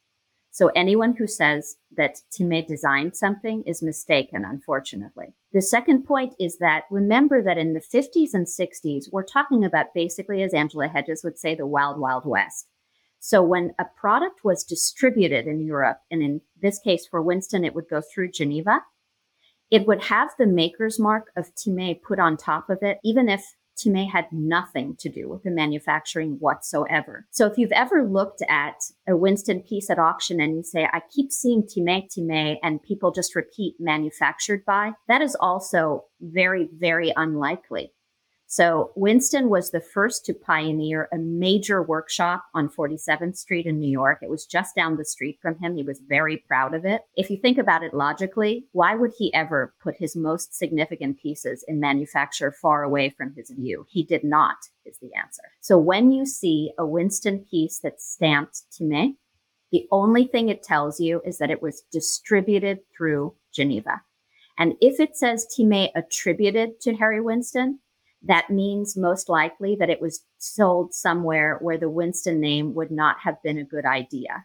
So 0.54 0.68
anyone 0.76 1.16
who 1.16 1.26
says 1.26 1.76
that 1.96 2.20
Timey 2.36 2.60
designed 2.60 3.16
something 3.16 3.62
is 3.66 3.82
mistaken, 3.82 4.44
unfortunately. 4.44 5.34
The 5.52 5.62
second 5.62 6.04
point 6.04 6.34
is 6.38 6.58
that 6.58 6.84
remember 6.90 7.42
that 7.42 7.56
in 7.56 7.72
the 7.72 7.80
50s 7.80 8.34
and 8.34 8.46
60s, 8.46 9.10
we're 9.10 9.24
talking 9.24 9.64
about 9.64 9.94
basically, 9.94 10.42
as 10.42 10.52
Angela 10.52 10.88
Hedges 10.88 11.24
would 11.24 11.38
say, 11.38 11.54
the 11.54 11.66
wild, 11.66 11.98
wild 11.98 12.26
west. 12.26 12.68
So 13.24 13.40
when 13.40 13.72
a 13.78 13.84
product 13.84 14.40
was 14.42 14.64
distributed 14.64 15.46
in 15.46 15.64
Europe, 15.64 15.98
and 16.10 16.24
in 16.24 16.40
this 16.60 16.80
case 16.80 17.06
for 17.08 17.22
Winston, 17.22 17.64
it 17.64 17.72
would 17.72 17.88
go 17.88 18.02
through 18.02 18.32
Geneva, 18.32 18.80
it 19.70 19.86
would 19.86 20.02
have 20.02 20.30
the 20.38 20.46
maker's 20.46 20.98
mark 20.98 21.30
of 21.36 21.54
Timey 21.54 21.94
put 21.94 22.18
on 22.18 22.36
top 22.36 22.68
of 22.68 22.78
it, 22.82 22.98
even 23.04 23.28
if 23.28 23.44
Timey 23.80 24.06
had 24.06 24.26
nothing 24.32 24.96
to 24.98 25.08
do 25.08 25.28
with 25.28 25.44
the 25.44 25.52
manufacturing 25.52 26.32
whatsoever. 26.40 27.26
So 27.30 27.46
if 27.46 27.56
you've 27.56 27.70
ever 27.70 28.02
looked 28.02 28.42
at 28.48 28.82
a 29.08 29.16
Winston 29.16 29.60
piece 29.60 29.88
at 29.88 30.00
auction 30.00 30.40
and 30.40 30.56
you 30.56 30.64
say, 30.64 30.88
I 30.92 31.00
keep 31.14 31.30
seeing 31.30 31.64
Timey, 31.64 32.08
Timey, 32.12 32.58
and 32.64 32.82
people 32.82 33.12
just 33.12 33.36
repeat 33.36 33.76
manufactured 33.78 34.64
by, 34.64 34.94
that 35.06 35.22
is 35.22 35.36
also 35.38 36.06
very, 36.20 36.68
very 36.76 37.12
unlikely. 37.14 37.92
So 38.52 38.92
Winston 38.96 39.48
was 39.48 39.70
the 39.70 39.80
first 39.80 40.26
to 40.26 40.34
pioneer 40.34 41.08
a 41.10 41.16
major 41.16 41.82
workshop 41.82 42.44
on 42.52 42.68
47th 42.68 43.38
Street 43.38 43.64
in 43.64 43.80
New 43.80 43.90
York. 43.90 44.18
It 44.20 44.28
was 44.28 44.44
just 44.44 44.76
down 44.76 44.98
the 44.98 45.06
street 45.06 45.38
from 45.40 45.58
him. 45.58 45.74
He 45.74 45.82
was 45.82 46.02
very 46.06 46.36
proud 46.36 46.74
of 46.74 46.84
it. 46.84 47.00
If 47.16 47.30
you 47.30 47.38
think 47.38 47.56
about 47.56 47.82
it 47.82 47.94
logically, 47.94 48.66
why 48.72 48.94
would 48.94 49.12
he 49.16 49.32
ever 49.32 49.72
put 49.82 49.96
his 49.96 50.14
most 50.14 50.54
significant 50.54 51.18
pieces 51.18 51.64
in 51.66 51.80
manufacture 51.80 52.52
far 52.52 52.82
away 52.82 53.08
from 53.16 53.32
his 53.34 53.48
view? 53.48 53.86
He 53.88 54.02
did 54.02 54.22
not, 54.22 54.56
is 54.84 54.98
the 54.98 55.14
answer. 55.18 55.44
So 55.62 55.78
when 55.78 56.12
you 56.12 56.26
see 56.26 56.72
a 56.76 56.84
Winston 56.84 57.46
piece 57.50 57.78
that's 57.78 58.06
stamped 58.06 58.64
Timey, 58.76 59.16
the 59.70 59.88
only 59.90 60.26
thing 60.26 60.50
it 60.50 60.62
tells 60.62 61.00
you 61.00 61.22
is 61.24 61.38
that 61.38 61.50
it 61.50 61.62
was 61.62 61.84
distributed 61.90 62.80
through 62.94 63.34
Geneva. 63.50 64.02
And 64.58 64.74
if 64.82 65.00
it 65.00 65.16
says 65.16 65.46
Timey 65.46 65.90
attributed 65.94 66.82
to 66.82 66.94
Harry 66.96 67.22
Winston, 67.22 67.78
that 68.24 68.50
means 68.50 68.96
most 68.96 69.28
likely 69.28 69.76
that 69.76 69.90
it 69.90 70.00
was 70.00 70.24
sold 70.38 70.94
somewhere 70.94 71.58
where 71.60 71.78
the 71.78 71.90
Winston 71.90 72.40
name 72.40 72.74
would 72.74 72.90
not 72.90 73.16
have 73.20 73.42
been 73.42 73.58
a 73.58 73.64
good 73.64 73.84
idea. 73.84 74.44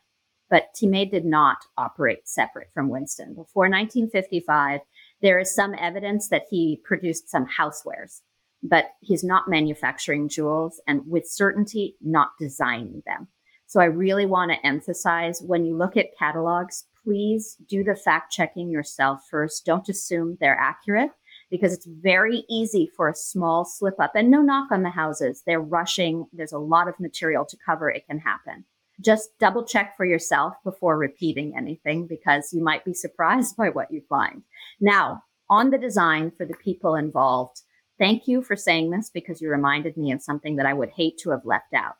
But 0.49 0.69
Timey 0.79 1.05
did 1.05 1.25
not 1.25 1.57
operate 1.77 2.27
separate 2.27 2.69
from 2.73 2.89
Winston. 2.89 3.35
Before 3.35 3.65
1955, 3.65 4.79
there 5.21 5.39
is 5.39 5.53
some 5.53 5.75
evidence 5.77 6.29
that 6.29 6.45
he 6.49 6.81
produced 6.85 7.29
some 7.29 7.45
housewares, 7.45 8.21
but 8.63 8.85
he's 9.01 9.23
not 9.23 9.49
manufacturing 9.49 10.29
jewels 10.29 10.81
and 10.87 11.01
with 11.05 11.27
certainty 11.27 11.95
not 12.01 12.29
designing 12.39 13.03
them. 13.05 13.27
So 13.67 13.81
I 13.81 13.85
really 13.85 14.25
want 14.25 14.51
to 14.51 14.65
emphasize 14.65 15.41
when 15.41 15.65
you 15.65 15.75
look 15.75 15.97
at 15.97 16.17
catalogs, 16.17 16.85
please 17.03 17.57
do 17.67 17.83
the 17.83 17.95
fact 17.95 18.31
checking 18.31 18.69
yourself 18.69 19.21
first. 19.29 19.65
Don't 19.65 19.89
assume 19.89 20.37
they're 20.39 20.57
accurate 20.57 21.11
because 21.49 21.73
it's 21.73 21.85
very 21.85 22.43
easy 22.49 22.91
for 22.95 23.07
a 23.07 23.15
small 23.15 23.65
slip 23.65 23.99
up 23.99 24.11
and 24.15 24.29
no 24.29 24.41
knock 24.41 24.71
on 24.71 24.83
the 24.83 24.89
houses. 24.89 25.43
They're 25.45 25.61
rushing. 25.61 26.27
There's 26.33 26.51
a 26.51 26.59
lot 26.59 26.87
of 26.87 26.99
material 26.99 27.45
to 27.45 27.57
cover. 27.65 27.89
It 27.89 28.05
can 28.07 28.19
happen. 28.19 28.65
Just 28.99 29.37
double 29.39 29.63
check 29.63 29.95
for 29.95 30.05
yourself 30.05 30.55
before 30.63 30.97
repeating 30.97 31.55
anything 31.55 32.07
because 32.07 32.51
you 32.51 32.63
might 32.63 32.83
be 32.83 32.93
surprised 32.93 33.55
by 33.57 33.69
what 33.69 33.91
you 33.91 34.01
find. 34.09 34.43
Now, 34.79 35.23
on 35.49 35.69
the 35.69 35.77
design 35.77 36.31
for 36.31 36.45
the 36.45 36.55
people 36.55 36.95
involved, 36.95 37.61
thank 37.97 38.27
you 38.27 38.41
for 38.41 38.55
saying 38.55 38.89
this 38.89 39.09
because 39.09 39.41
you 39.41 39.49
reminded 39.49 39.95
me 39.95 40.11
of 40.11 40.21
something 40.21 40.57
that 40.57 40.65
I 40.65 40.73
would 40.73 40.89
hate 40.89 41.17
to 41.19 41.29
have 41.29 41.45
left 41.45 41.73
out, 41.73 41.95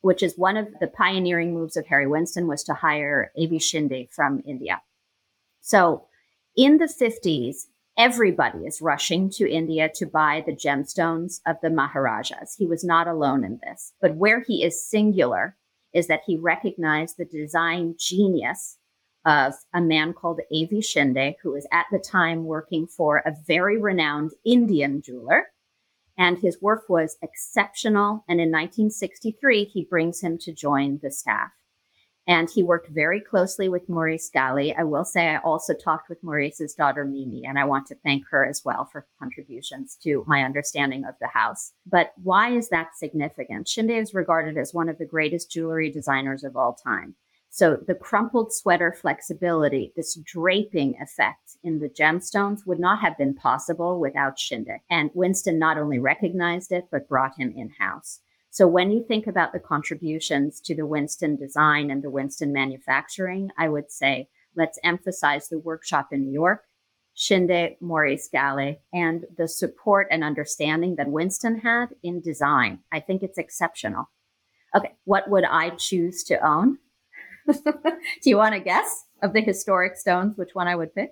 which 0.00 0.22
is 0.22 0.38
one 0.38 0.56
of 0.56 0.68
the 0.80 0.86
pioneering 0.86 1.52
moves 1.52 1.76
of 1.76 1.86
Harry 1.86 2.06
Winston 2.06 2.46
was 2.46 2.62
to 2.64 2.74
hire 2.74 3.30
A.V. 3.36 3.58
Shinde 3.58 4.08
from 4.10 4.42
India. 4.46 4.80
So 5.60 6.06
in 6.56 6.78
the 6.78 6.86
50s, 6.86 7.66
Everybody 7.98 8.66
is 8.66 8.82
rushing 8.82 9.30
to 9.30 9.50
India 9.50 9.88
to 9.94 10.04
buy 10.04 10.44
the 10.44 10.54
gemstones 10.54 11.40
of 11.46 11.56
the 11.62 11.70
Maharajas. 11.70 12.54
He 12.58 12.66
was 12.66 12.84
not 12.84 13.08
alone 13.08 13.42
in 13.42 13.58
this. 13.62 13.94
But 14.02 14.16
where 14.16 14.44
he 14.46 14.62
is 14.62 14.86
singular 14.86 15.56
is 15.94 16.06
that 16.08 16.20
he 16.26 16.36
recognized 16.36 17.16
the 17.16 17.24
design 17.24 17.94
genius 17.98 18.76
of 19.24 19.54
a 19.72 19.80
man 19.80 20.12
called 20.12 20.40
A.V. 20.52 20.82
Shinde, 20.82 21.36
who 21.42 21.52
was 21.52 21.66
at 21.72 21.86
the 21.90 21.98
time 21.98 22.44
working 22.44 22.86
for 22.86 23.18
a 23.18 23.34
very 23.46 23.80
renowned 23.80 24.32
Indian 24.44 25.00
jeweler. 25.00 25.46
And 26.18 26.38
his 26.38 26.60
work 26.60 26.84
was 26.90 27.16
exceptional. 27.22 28.24
And 28.28 28.40
in 28.42 28.50
1963, 28.50 29.64
he 29.64 29.86
brings 29.88 30.20
him 30.20 30.36
to 30.42 30.52
join 30.52 31.00
the 31.02 31.10
staff. 31.10 31.50
And 32.28 32.50
he 32.50 32.62
worked 32.62 32.88
very 32.88 33.20
closely 33.20 33.68
with 33.68 33.88
Maurice 33.88 34.28
Galli. 34.28 34.74
I 34.74 34.82
will 34.82 35.04
say 35.04 35.28
I 35.28 35.36
also 35.38 35.74
talked 35.74 36.08
with 36.08 36.22
Maurice's 36.24 36.74
daughter, 36.74 37.04
Mimi, 37.04 37.44
and 37.44 37.58
I 37.58 37.64
want 37.64 37.86
to 37.86 37.94
thank 38.02 38.24
her 38.30 38.44
as 38.44 38.64
well 38.64 38.84
for 38.84 39.06
contributions 39.20 39.96
to 40.02 40.24
my 40.26 40.42
understanding 40.42 41.04
of 41.04 41.14
the 41.20 41.28
house. 41.28 41.72
But 41.86 42.12
why 42.22 42.50
is 42.50 42.68
that 42.70 42.96
significant? 42.96 43.68
Shinde 43.68 43.90
is 43.90 44.12
regarded 44.12 44.58
as 44.58 44.74
one 44.74 44.88
of 44.88 44.98
the 44.98 45.04
greatest 45.04 45.52
jewelry 45.52 45.90
designers 45.90 46.42
of 46.42 46.56
all 46.56 46.74
time. 46.74 47.14
So 47.48 47.76
the 47.76 47.94
crumpled 47.94 48.52
sweater 48.52 48.92
flexibility, 48.92 49.92
this 49.96 50.14
draping 50.16 50.94
effect 51.00 51.56
in 51.62 51.78
the 51.78 51.88
gemstones 51.88 52.66
would 52.66 52.78
not 52.78 53.00
have 53.00 53.16
been 53.16 53.34
possible 53.34 53.98
without 53.98 54.36
Shinde. 54.36 54.80
And 54.90 55.10
Winston 55.14 55.58
not 55.58 55.78
only 55.78 55.98
recognized 55.98 56.70
it, 56.70 56.88
but 56.90 57.08
brought 57.08 57.38
him 57.38 57.54
in 57.56 57.70
house. 57.70 58.20
So 58.56 58.66
when 58.66 58.90
you 58.90 59.04
think 59.04 59.26
about 59.26 59.52
the 59.52 59.58
contributions 59.58 60.62
to 60.62 60.74
the 60.74 60.86
Winston 60.86 61.36
design 61.36 61.90
and 61.90 62.02
the 62.02 62.08
Winston 62.08 62.54
manufacturing, 62.54 63.50
I 63.58 63.68
would 63.68 63.92
say 63.92 64.30
let's 64.54 64.78
emphasize 64.82 65.50
the 65.50 65.58
workshop 65.58 66.10
in 66.10 66.24
New 66.24 66.32
York, 66.32 66.62
Shinde, 67.14 67.76
Maurice 67.82 68.30
Galli, 68.32 68.80
and 68.94 69.26
the 69.36 69.46
support 69.46 70.08
and 70.10 70.24
understanding 70.24 70.96
that 70.96 71.10
Winston 71.10 71.58
had 71.58 71.88
in 72.02 72.22
design. 72.22 72.78
I 72.90 73.00
think 73.00 73.22
it's 73.22 73.36
exceptional. 73.36 74.08
Okay, 74.74 74.94
what 75.04 75.28
would 75.28 75.44
I 75.44 75.76
choose 75.76 76.24
to 76.24 76.38
own? 76.38 76.78
Do 77.46 77.60
you 78.24 78.38
want 78.38 78.54
to 78.54 78.60
guess 78.60 79.04
of 79.22 79.34
the 79.34 79.42
historic 79.42 79.98
stones, 79.98 80.38
which 80.38 80.54
one 80.54 80.66
I 80.66 80.76
would 80.76 80.94
pick? 80.94 81.10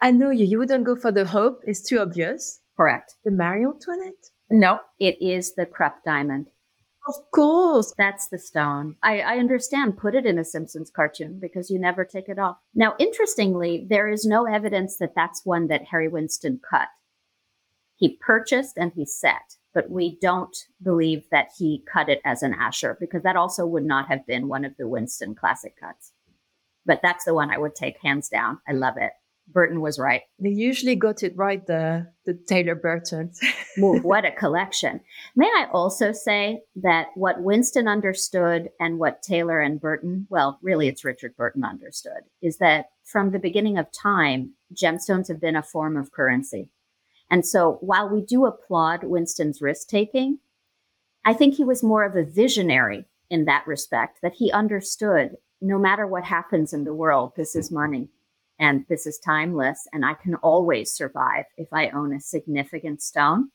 I 0.00 0.12
know 0.12 0.30
you. 0.30 0.46
You 0.46 0.60
wouldn't 0.60 0.84
go 0.84 0.96
for 0.96 1.12
the 1.12 1.26
Hope. 1.26 1.60
It's 1.66 1.86
too 1.86 1.98
obvious. 1.98 2.62
Correct. 2.74 3.16
The 3.26 3.32
Marie 3.32 3.66
Antoinette? 3.66 4.30
No, 4.48 4.80
it 4.98 5.20
is 5.20 5.54
the 5.56 5.66
Krupp 5.66 6.02
diamond. 6.02 6.46
Of 7.06 7.30
course. 7.30 7.94
That's 7.96 8.28
the 8.28 8.38
stone. 8.38 8.96
I, 9.02 9.20
I 9.20 9.38
understand. 9.38 9.96
Put 9.96 10.14
it 10.14 10.26
in 10.26 10.38
a 10.38 10.44
Simpsons 10.44 10.90
cartoon 10.90 11.38
because 11.40 11.70
you 11.70 11.78
never 11.78 12.04
take 12.04 12.28
it 12.28 12.38
off. 12.38 12.56
Now, 12.74 12.94
interestingly, 12.98 13.86
there 13.88 14.08
is 14.08 14.24
no 14.24 14.44
evidence 14.46 14.96
that 14.98 15.14
that's 15.14 15.44
one 15.44 15.68
that 15.68 15.84
Harry 15.90 16.08
Winston 16.08 16.60
cut. 16.68 16.88
He 17.96 18.18
purchased 18.20 18.76
and 18.76 18.92
he 18.94 19.06
set, 19.06 19.56
but 19.72 19.90
we 19.90 20.18
don't 20.20 20.56
believe 20.82 21.24
that 21.30 21.48
he 21.56 21.84
cut 21.90 22.08
it 22.08 22.20
as 22.24 22.42
an 22.42 22.54
Asscher 22.54 22.98
because 22.98 23.22
that 23.22 23.36
also 23.36 23.64
would 23.66 23.84
not 23.84 24.08
have 24.08 24.26
been 24.26 24.48
one 24.48 24.64
of 24.64 24.76
the 24.76 24.88
Winston 24.88 25.34
classic 25.34 25.76
cuts. 25.80 26.12
But 26.84 27.00
that's 27.02 27.24
the 27.24 27.34
one 27.34 27.50
I 27.50 27.58
would 27.58 27.74
take 27.74 27.98
hands 28.02 28.28
down. 28.28 28.58
I 28.68 28.72
love 28.72 28.94
it. 28.96 29.12
Burton 29.48 29.80
was 29.80 29.98
right. 29.98 30.22
They 30.38 30.50
usually 30.50 30.96
got 30.96 31.22
it 31.22 31.36
right, 31.36 31.64
the, 31.66 32.06
the 32.24 32.34
Taylor 32.34 32.74
Burton. 32.74 33.32
what 33.78 34.24
a 34.24 34.30
collection. 34.38 35.00
May 35.34 35.46
I 35.46 35.66
also 35.72 36.12
say 36.12 36.62
that 36.76 37.08
what 37.14 37.42
Winston 37.42 37.88
understood 37.88 38.70
and 38.80 38.98
what 38.98 39.22
Taylor 39.22 39.60
and 39.60 39.80
Burton, 39.80 40.26
well, 40.30 40.58
really 40.62 40.88
it's 40.88 41.04
Richard 41.04 41.36
Burton 41.36 41.64
understood, 41.64 42.22
is 42.42 42.58
that 42.58 42.86
from 43.04 43.30
the 43.30 43.38
beginning 43.38 43.78
of 43.78 43.92
time, 43.92 44.52
gemstones 44.74 45.28
have 45.28 45.40
been 45.40 45.56
a 45.56 45.62
form 45.62 45.96
of 45.96 46.12
currency. 46.12 46.70
And 47.30 47.46
so 47.46 47.78
while 47.80 48.08
we 48.08 48.20
do 48.20 48.46
applaud 48.46 49.04
Winston's 49.04 49.62
risk 49.62 49.88
taking, 49.88 50.38
I 51.24 51.34
think 51.34 51.54
he 51.54 51.64
was 51.64 51.82
more 51.82 52.04
of 52.04 52.14
a 52.14 52.24
visionary 52.24 53.04
in 53.30 53.44
that 53.46 53.66
respect, 53.66 54.18
that 54.22 54.34
he 54.34 54.52
understood 54.52 55.36
no 55.60 55.78
matter 55.78 56.06
what 56.06 56.24
happens 56.24 56.72
in 56.72 56.84
the 56.84 56.94
world, 56.94 57.32
this 57.36 57.56
is 57.56 57.70
money 57.70 58.08
and 58.58 58.84
this 58.88 59.06
is 59.06 59.18
timeless 59.18 59.86
and 59.92 60.04
I 60.04 60.14
can 60.14 60.34
always 60.36 60.92
survive 60.92 61.44
if 61.56 61.68
I 61.72 61.88
own 61.90 62.14
a 62.14 62.20
significant 62.20 63.02
stone. 63.02 63.50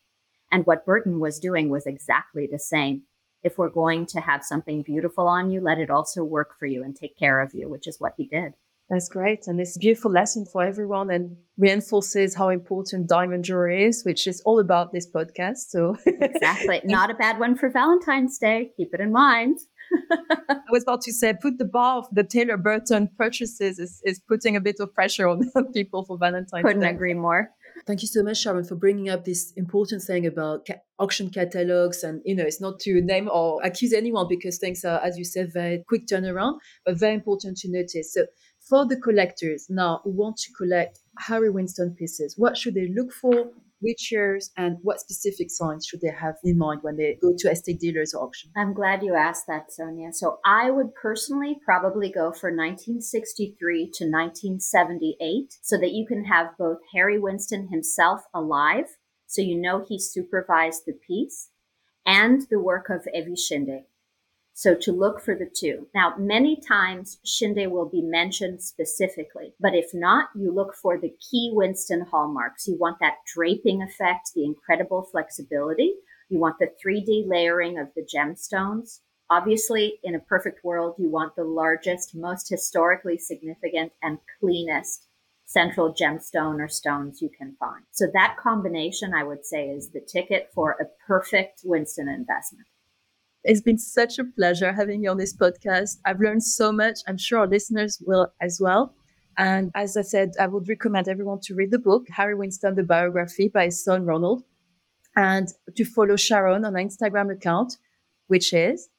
And 0.52 0.66
what 0.66 0.86
Burton 0.86 1.20
was 1.20 1.40
doing 1.40 1.70
was 1.70 1.86
exactly 1.86 2.48
the 2.52 2.60
same. 2.60 3.04
If 3.44 3.58
we're 3.58 3.70
going 3.70 4.06
to 4.08 4.20
have 4.20 4.44
something 4.44 4.84
beautiful 4.84 5.28
on 5.28 5.50
you, 5.50 5.62
let 5.62 5.80
it 5.80 5.90
also 5.90 6.24
work 6.24 6.60
for 6.60 6.66
you 6.68 6.84
and 6.84 6.96
take 6.96 7.18
care 7.18 7.42
of 7.42 7.54
you, 7.54 7.70
which 7.70 7.88
is 7.88 8.00
what 8.00 8.14
he 8.18 8.28
did. 8.28 8.54
That's 8.92 9.08
great. 9.08 9.48
And 9.48 9.60
it's 9.62 9.78
a 9.78 9.80
beautiful 9.80 10.12
lesson 10.12 10.46
for 10.46 10.64
everyone 10.64 11.10
and 11.10 11.38
reinforces 11.58 12.36
how 12.36 12.50
important 12.50 13.08
diamond 13.08 13.46
jewelry 13.46 13.86
is, 13.86 14.04
which 14.04 14.28
is 14.28 14.42
all 14.42 14.60
about 14.60 14.92
this 14.92 15.10
podcast. 15.10 15.70
So 15.70 15.96
exactly. 16.06 16.82
Not 16.84 17.10
a 17.10 17.14
bad 17.14 17.40
one 17.40 17.56
for 17.56 17.70
Valentine's 17.70 18.38
Day. 18.38 18.72
Keep 18.76 18.94
it 18.94 19.00
in 19.00 19.14
mind. 19.14 19.60
I 20.50 20.72
was 20.72 20.84
about 20.84 21.02
to 21.02 21.14
say, 21.14 21.34
put 21.34 21.58
the 21.58 21.66
bar 21.66 21.98
of 21.98 22.08
the 22.12 22.24
Taylor 22.24 22.58
Burton 22.58 23.10
purchases 23.18 23.80
is, 23.80 24.02
is 24.04 24.20
putting 24.20 24.56
a 24.56 24.62
bit 24.62 24.78
of 24.80 24.94
pressure 24.94 25.28
on 25.28 25.52
people 25.74 26.06
for 26.06 26.18
Valentine's 26.18 26.64
Couldn't 26.66 26.82
Day. 26.82 26.90
agree 26.90 27.14
more. 27.14 27.50
Thank 27.88 28.02
you 28.02 28.08
so 28.08 28.22
much, 28.22 28.38
Sharon, 28.38 28.64
for 28.64 28.76
bringing 28.76 29.10
up 29.10 29.26
this 29.26 29.54
important 29.56 30.04
thing 30.04 30.28
about 30.28 30.68
ca- 30.68 30.82
auction 31.00 31.30
catalogs. 31.30 32.04
And, 32.04 32.22
you 32.26 32.36
know, 32.36 32.44
it's 32.44 32.62
not 32.62 32.80
to 32.82 33.02
name 33.02 33.30
or 33.32 33.60
accuse 33.64 33.94
anyone 33.94 34.28
because 34.30 34.60
things 34.60 34.86
are, 34.86 35.00
as 35.00 35.18
you 35.18 35.26
said, 35.26 35.52
very 35.52 35.84
quick 35.88 36.06
turnaround, 36.06 36.60
but 36.86 36.98
very 36.98 37.16
important 37.16 37.58
to 37.60 37.72
notice. 37.72 38.14
So, 38.14 38.26
for 38.60 38.86
the 38.86 38.98
collectors 38.98 39.66
now 39.70 40.02
who 40.04 40.12
want 40.12 40.38
to 40.38 40.54
collect 40.54 41.00
Harry 41.18 41.50
Winston 41.50 41.96
pieces, 41.98 42.36
what 42.38 42.56
should 42.56 42.76
they 42.76 42.88
look 42.96 43.12
for? 43.12 43.50
Which 43.82 44.12
years 44.12 44.52
and 44.56 44.78
what 44.84 45.00
specific 45.00 45.50
signs 45.50 45.88
should 45.88 46.02
they 46.02 46.14
have 46.18 46.36
in 46.44 46.58
mind 46.58 46.82
when 46.84 46.98
they 46.98 47.18
go 47.20 47.34
to 47.36 47.50
estate 47.50 47.80
dealers 47.80 48.14
auction? 48.14 48.52
I'm 48.56 48.74
glad 48.74 49.02
you 49.02 49.16
asked 49.16 49.48
that, 49.48 49.72
Sonia. 49.72 50.14
So 50.14 50.38
I 50.46 50.70
would 50.70 50.94
personally 50.94 51.60
probably 51.66 52.10
go 52.12 52.32
for 52.32 52.52
1963 52.52 53.92
to 53.96 54.06
1978 54.06 55.58
so 55.62 55.78
that 55.80 55.94
you 55.94 56.06
can 56.06 56.26
have 56.26 56.58
both 56.60 56.78
Harry 56.94 57.18
Winston 57.20 57.70
himself 57.70 58.22
alive, 58.36 58.86
so 59.26 59.42
you 59.42 59.60
know 59.60 59.84
he 59.88 60.00
supervised 60.00 60.84
the 60.86 60.94
piece, 60.94 61.50
and 62.06 62.44
the 62.52 62.60
work 62.60 62.90
of 62.90 63.08
A.V. 63.14 63.36
Shinde. 63.36 63.86
So 64.54 64.76
to 64.76 64.92
look 64.92 65.22
for 65.22 65.34
the 65.36 65.50
two. 65.50 65.88
Now, 65.96 66.14
many 66.18 66.60
times 66.60 67.20
Shinde 67.26 67.72
will 67.72 67.90
be 67.90 68.02
mentioned 68.02 68.62
specifically, 68.62 69.54
but 69.60 69.74
if 69.74 69.92
not, 69.94 70.30
you 70.36 70.54
look 70.54 70.76
for 70.76 70.98
the 70.98 71.16
key 71.20 71.52
Winston 71.54 72.06
hallmarks. 72.12 72.68
You 72.68 72.78
want 72.78 72.98
that 73.00 73.18
draping 73.34 73.82
effect, 73.82 74.32
the 74.36 74.46
incredible 74.46 75.08
flexibility. 75.12 75.96
You 76.30 76.40
want 76.40 76.58
the 76.60 76.70
3D 76.84 77.28
layering 77.28 77.80
of 77.80 77.88
the 77.96 78.06
gemstones. 78.06 79.00
Obviously, 79.30 80.00
in 80.04 80.16
a 80.16 80.20
perfect 80.20 80.64
world, 80.64 80.96
you 80.98 81.10
want 81.10 81.36
the 81.36 81.44
largest, 81.44 82.14
most 82.14 82.50
historically 82.50 83.18
significant, 83.18 83.94
and 84.04 84.18
cleanest 84.40 85.08
central 85.46 85.94
gemstone 85.94 86.60
or 86.60 86.68
stones 86.68 87.22
you 87.22 87.30
can 87.38 87.56
find. 87.60 87.84
So 87.92 88.08
that 88.14 88.38
combination, 88.38 89.14
I 89.14 89.24
would 89.24 89.46
say, 89.46 89.70
is 89.70 89.90
the 89.90 90.02
ticket 90.02 90.50
for 90.54 90.72
a 90.72 90.86
perfect 91.08 91.62
Winston 91.64 92.08
investment. 92.08 92.68
It's 93.44 93.62
been 93.62 93.78
such 93.78 94.20
a 94.20 94.24
pleasure 94.24 94.72
having 94.72 95.04
you 95.04 95.10
on 95.10 95.18
this 95.18 95.36
podcast. 95.36 95.98
I've 96.06 96.20
learned 96.20 96.44
so 96.44 96.72
much. 96.72 97.00
I'm 97.08 97.18
sure 97.18 97.40
our 97.40 97.48
listeners 97.48 98.02
will 98.06 98.32
as 98.40 98.60
well. 98.62 98.94
And 99.38 99.72
as 99.74 99.98
I 99.98 100.04
said, 100.04 100.34
I 100.40 100.48
would 100.48 100.68
recommend 100.68 101.08
everyone 101.08 101.40
to 101.42 101.56
read 101.56 101.72
the 101.72 101.80
book, 101.80 102.08
Harry 102.10 102.36
Winston, 102.36 102.76
the 102.76 102.84
biography 102.84 103.48
by 103.48 103.66
his 103.66 103.84
son 103.84 104.06
Ronald, 104.06 104.44
and 105.16 105.48
to 105.76 105.86
follow 105.86 106.16
Sharon 106.16 106.66
on 106.66 106.74
Instagram 106.74 107.32
account, 107.32 107.78
which 108.28 108.54
is 108.54 108.90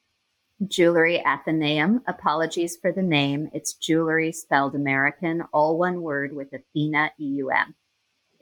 Jewelry 0.67 1.23
Athenaeum. 1.25 2.01
Apologies 2.07 2.75
for 2.75 2.91
the 2.91 3.01
name. 3.01 3.49
It's 3.53 3.73
jewelry 3.73 4.31
spelled 4.31 4.75
American, 4.75 5.43
all 5.53 5.77
one 5.77 6.01
word 6.01 6.35
with 6.35 6.51
Athena 6.51 7.11
E-U-M. 7.19 7.75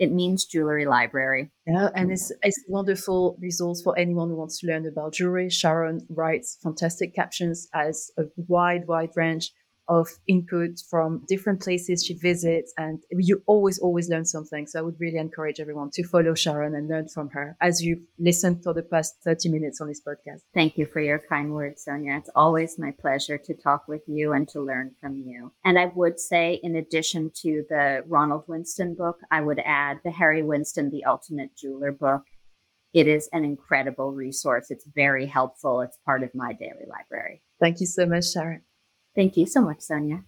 It 0.01 0.11
means 0.11 0.45
jewelry 0.45 0.87
library. 0.87 1.51
Yeah, 1.67 1.89
and 1.93 2.09
mm. 2.09 2.13
it's, 2.13 2.31
it's 2.41 2.63
wonderful 2.67 3.37
resource 3.39 3.83
for 3.83 3.95
anyone 3.99 4.29
who 4.29 4.35
wants 4.35 4.59
to 4.59 4.67
learn 4.67 4.87
about 4.87 5.13
jewelry. 5.13 5.47
Sharon 5.51 6.07
writes 6.09 6.57
fantastic 6.63 7.13
captions 7.13 7.67
as 7.71 8.09
a 8.17 8.23
wide, 8.35 8.87
wide 8.87 9.11
range 9.15 9.51
of 9.91 10.07
input 10.25 10.79
from 10.89 11.21
different 11.27 11.61
places 11.61 12.05
she 12.05 12.13
visits 12.13 12.73
and 12.77 12.99
you 13.11 13.43
always 13.45 13.77
always 13.77 14.09
learn 14.09 14.23
something. 14.23 14.65
So 14.65 14.79
i 14.79 14.81
would 14.81 14.99
really 14.99 15.17
encourage 15.17 15.59
everyone 15.59 15.89
to 15.95 16.03
follow 16.07 16.33
sharon 16.33 16.73
and 16.75 16.87
learn 16.87 17.09
from 17.09 17.29
her 17.31 17.57
as 17.59 17.83
you've 17.83 18.05
listened 18.17 18.63
for 18.63 18.73
the 18.73 18.83
past 18.83 19.17
30 19.25 19.49
minutes 19.49 19.81
on 19.81 19.89
this 19.89 20.01
podcast. 20.01 20.43
Thank 20.53 20.77
you 20.77 20.85
for 20.85 21.01
your 21.01 21.19
kind 21.19 21.51
words 21.51 21.83
sonia. 21.83 22.15
It's 22.15 22.29
always 22.35 22.79
my 22.79 22.91
pleasure 22.91 23.37
to 23.37 23.53
talk 23.53 23.89
with 23.89 24.03
you 24.07 24.31
and 24.31 24.47
to 24.49 24.61
learn 24.61 24.91
from 25.01 25.17
you. 25.17 25.51
And 25.65 25.77
i 25.77 25.91
would 25.93 26.19
say 26.19 26.61
in 26.63 26.77
addition 26.77 27.31
to 27.41 27.65
the 27.69 28.03
ronald 28.07 28.45
winston 28.47 28.95
book 28.95 29.17
i 29.29 29.41
would 29.41 29.61
add 29.65 29.99
the 30.05 30.11
harry 30.11 30.43
winston 30.43 30.89
the 30.89 31.03
ultimate 31.03 31.51
jeweler 31.57 31.91
book. 31.91 32.23
It 32.93 33.07
is 33.07 33.29
an 33.31 33.45
incredible 33.45 34.11
resource. 34.11 34.65
It's 34.69 34.85
very 34.85 35.25
helpful. 35.25 35.79
It's 35.79 35.97
part 36.05 36.23
of 36.23 36.35
my 36.35 36.51
daily 36.51 36.85
library. 36.89 37.41
Thank 37.59 37.79
you 37.79 37.85
so 37.85 38.05
much 38.05 38.31
sharon 38.31 38.61
Thank 39.15 39.37
you 39.37 39.45
so 39.45 39.61
much, 39.61 39.81
Sonia. 39.81 40.23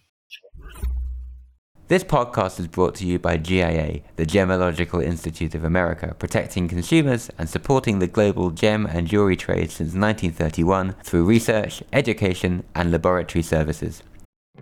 This 1.89 2.03
podcast 2.03 2.59
is 2.59 2.67
brought 2.67 2.95
to 2.95 3.05
you 3.05 3.19
by 3.19 3.37
GIA, 3.37 4.01
the 4.15 4.25
Gemological 4.25 5.03
Institute 5.03 5.53
of 5.53 5.63
America, 5.63 6.15
protecting 6.17 6.67
consumers 6.67 7.29
and 7.37 7.49
supporting 7.49 7.99
the 7.99 8.07
global 8.07 8.51
gem 8.51 8.85
and 8.85 9.05
jewelry 9.05 9.35
trade 9.35 9.69
since 9.69 9.93
1931 9.93 10.95
through 11.03 11.25
research, 11.25 11.83
education, 11.91 12.63
and 12.73 12.91
laboratory 12.91 13.43
services. 13.43 14.01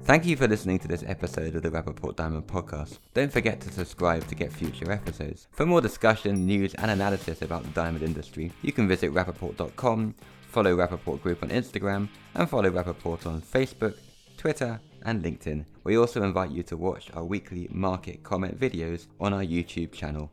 Thank 0.03 0.25
you 0.25 0.36
for 0.36 0.47
listening 0.47 0.79
to 0.79 0.88
this 0.88 1.03
episode 1.05 1.55
of 1.55 1.62
the 1.62 1.69
Rapaport 1.69 2.15
Diamond 2.15 2.47
Podcast. 2.47 2.97
Don't 3.13 3.31
forget 3.31 3.62
to 3.62 3.71
subscribe 3.71 4.25
to 4.27 4.36
get 4.36 4.51
future 4.51 4.91
episodes. 4.91 5.47
For 5.51 5.65
more 5.65 5.79
discussion, 5.79 6.47
news, 6.47 6.73
and 6.75 6.89
analysis 6.89 7.43
about 7.43 7.63
the 7.63 7.69
diamond 7.69 8.03
industry, 8.03 8.51
you 8.63 8.71
can 8.71 8.88
visit 8.88 9.13
rapaport.com, 9.13 10.15
follow 10.47 10.75
Rapaport 10.75 11.21
Group 11.21 11.43
on 11.43 11.49
Instagram, 11.49 12.10
and 12.34 12.49
follow 12.49 12.71
Rapaport 12.71 13.27
on 13.27 13.41
Facebook, 13.41 13.95
Twitter, 14.41 14.80
and 15.04 15.23
LinkedIn. 15.23 15.63
We 15.84 15.99
also 15.99 16.23
invite 16.23 16.49
you 16.49 16.63
to 16.63 16.75
watch 16.75 17.12
our 17.13 17.23
weekly 17.23 17.67
market 17.69 18.23
comment 18.23 18.60
videos 18.60 19.06
on 19.19 19.34
our 19.34 19.43
YouTube 19.43 19.91
channel. 19.91 20.32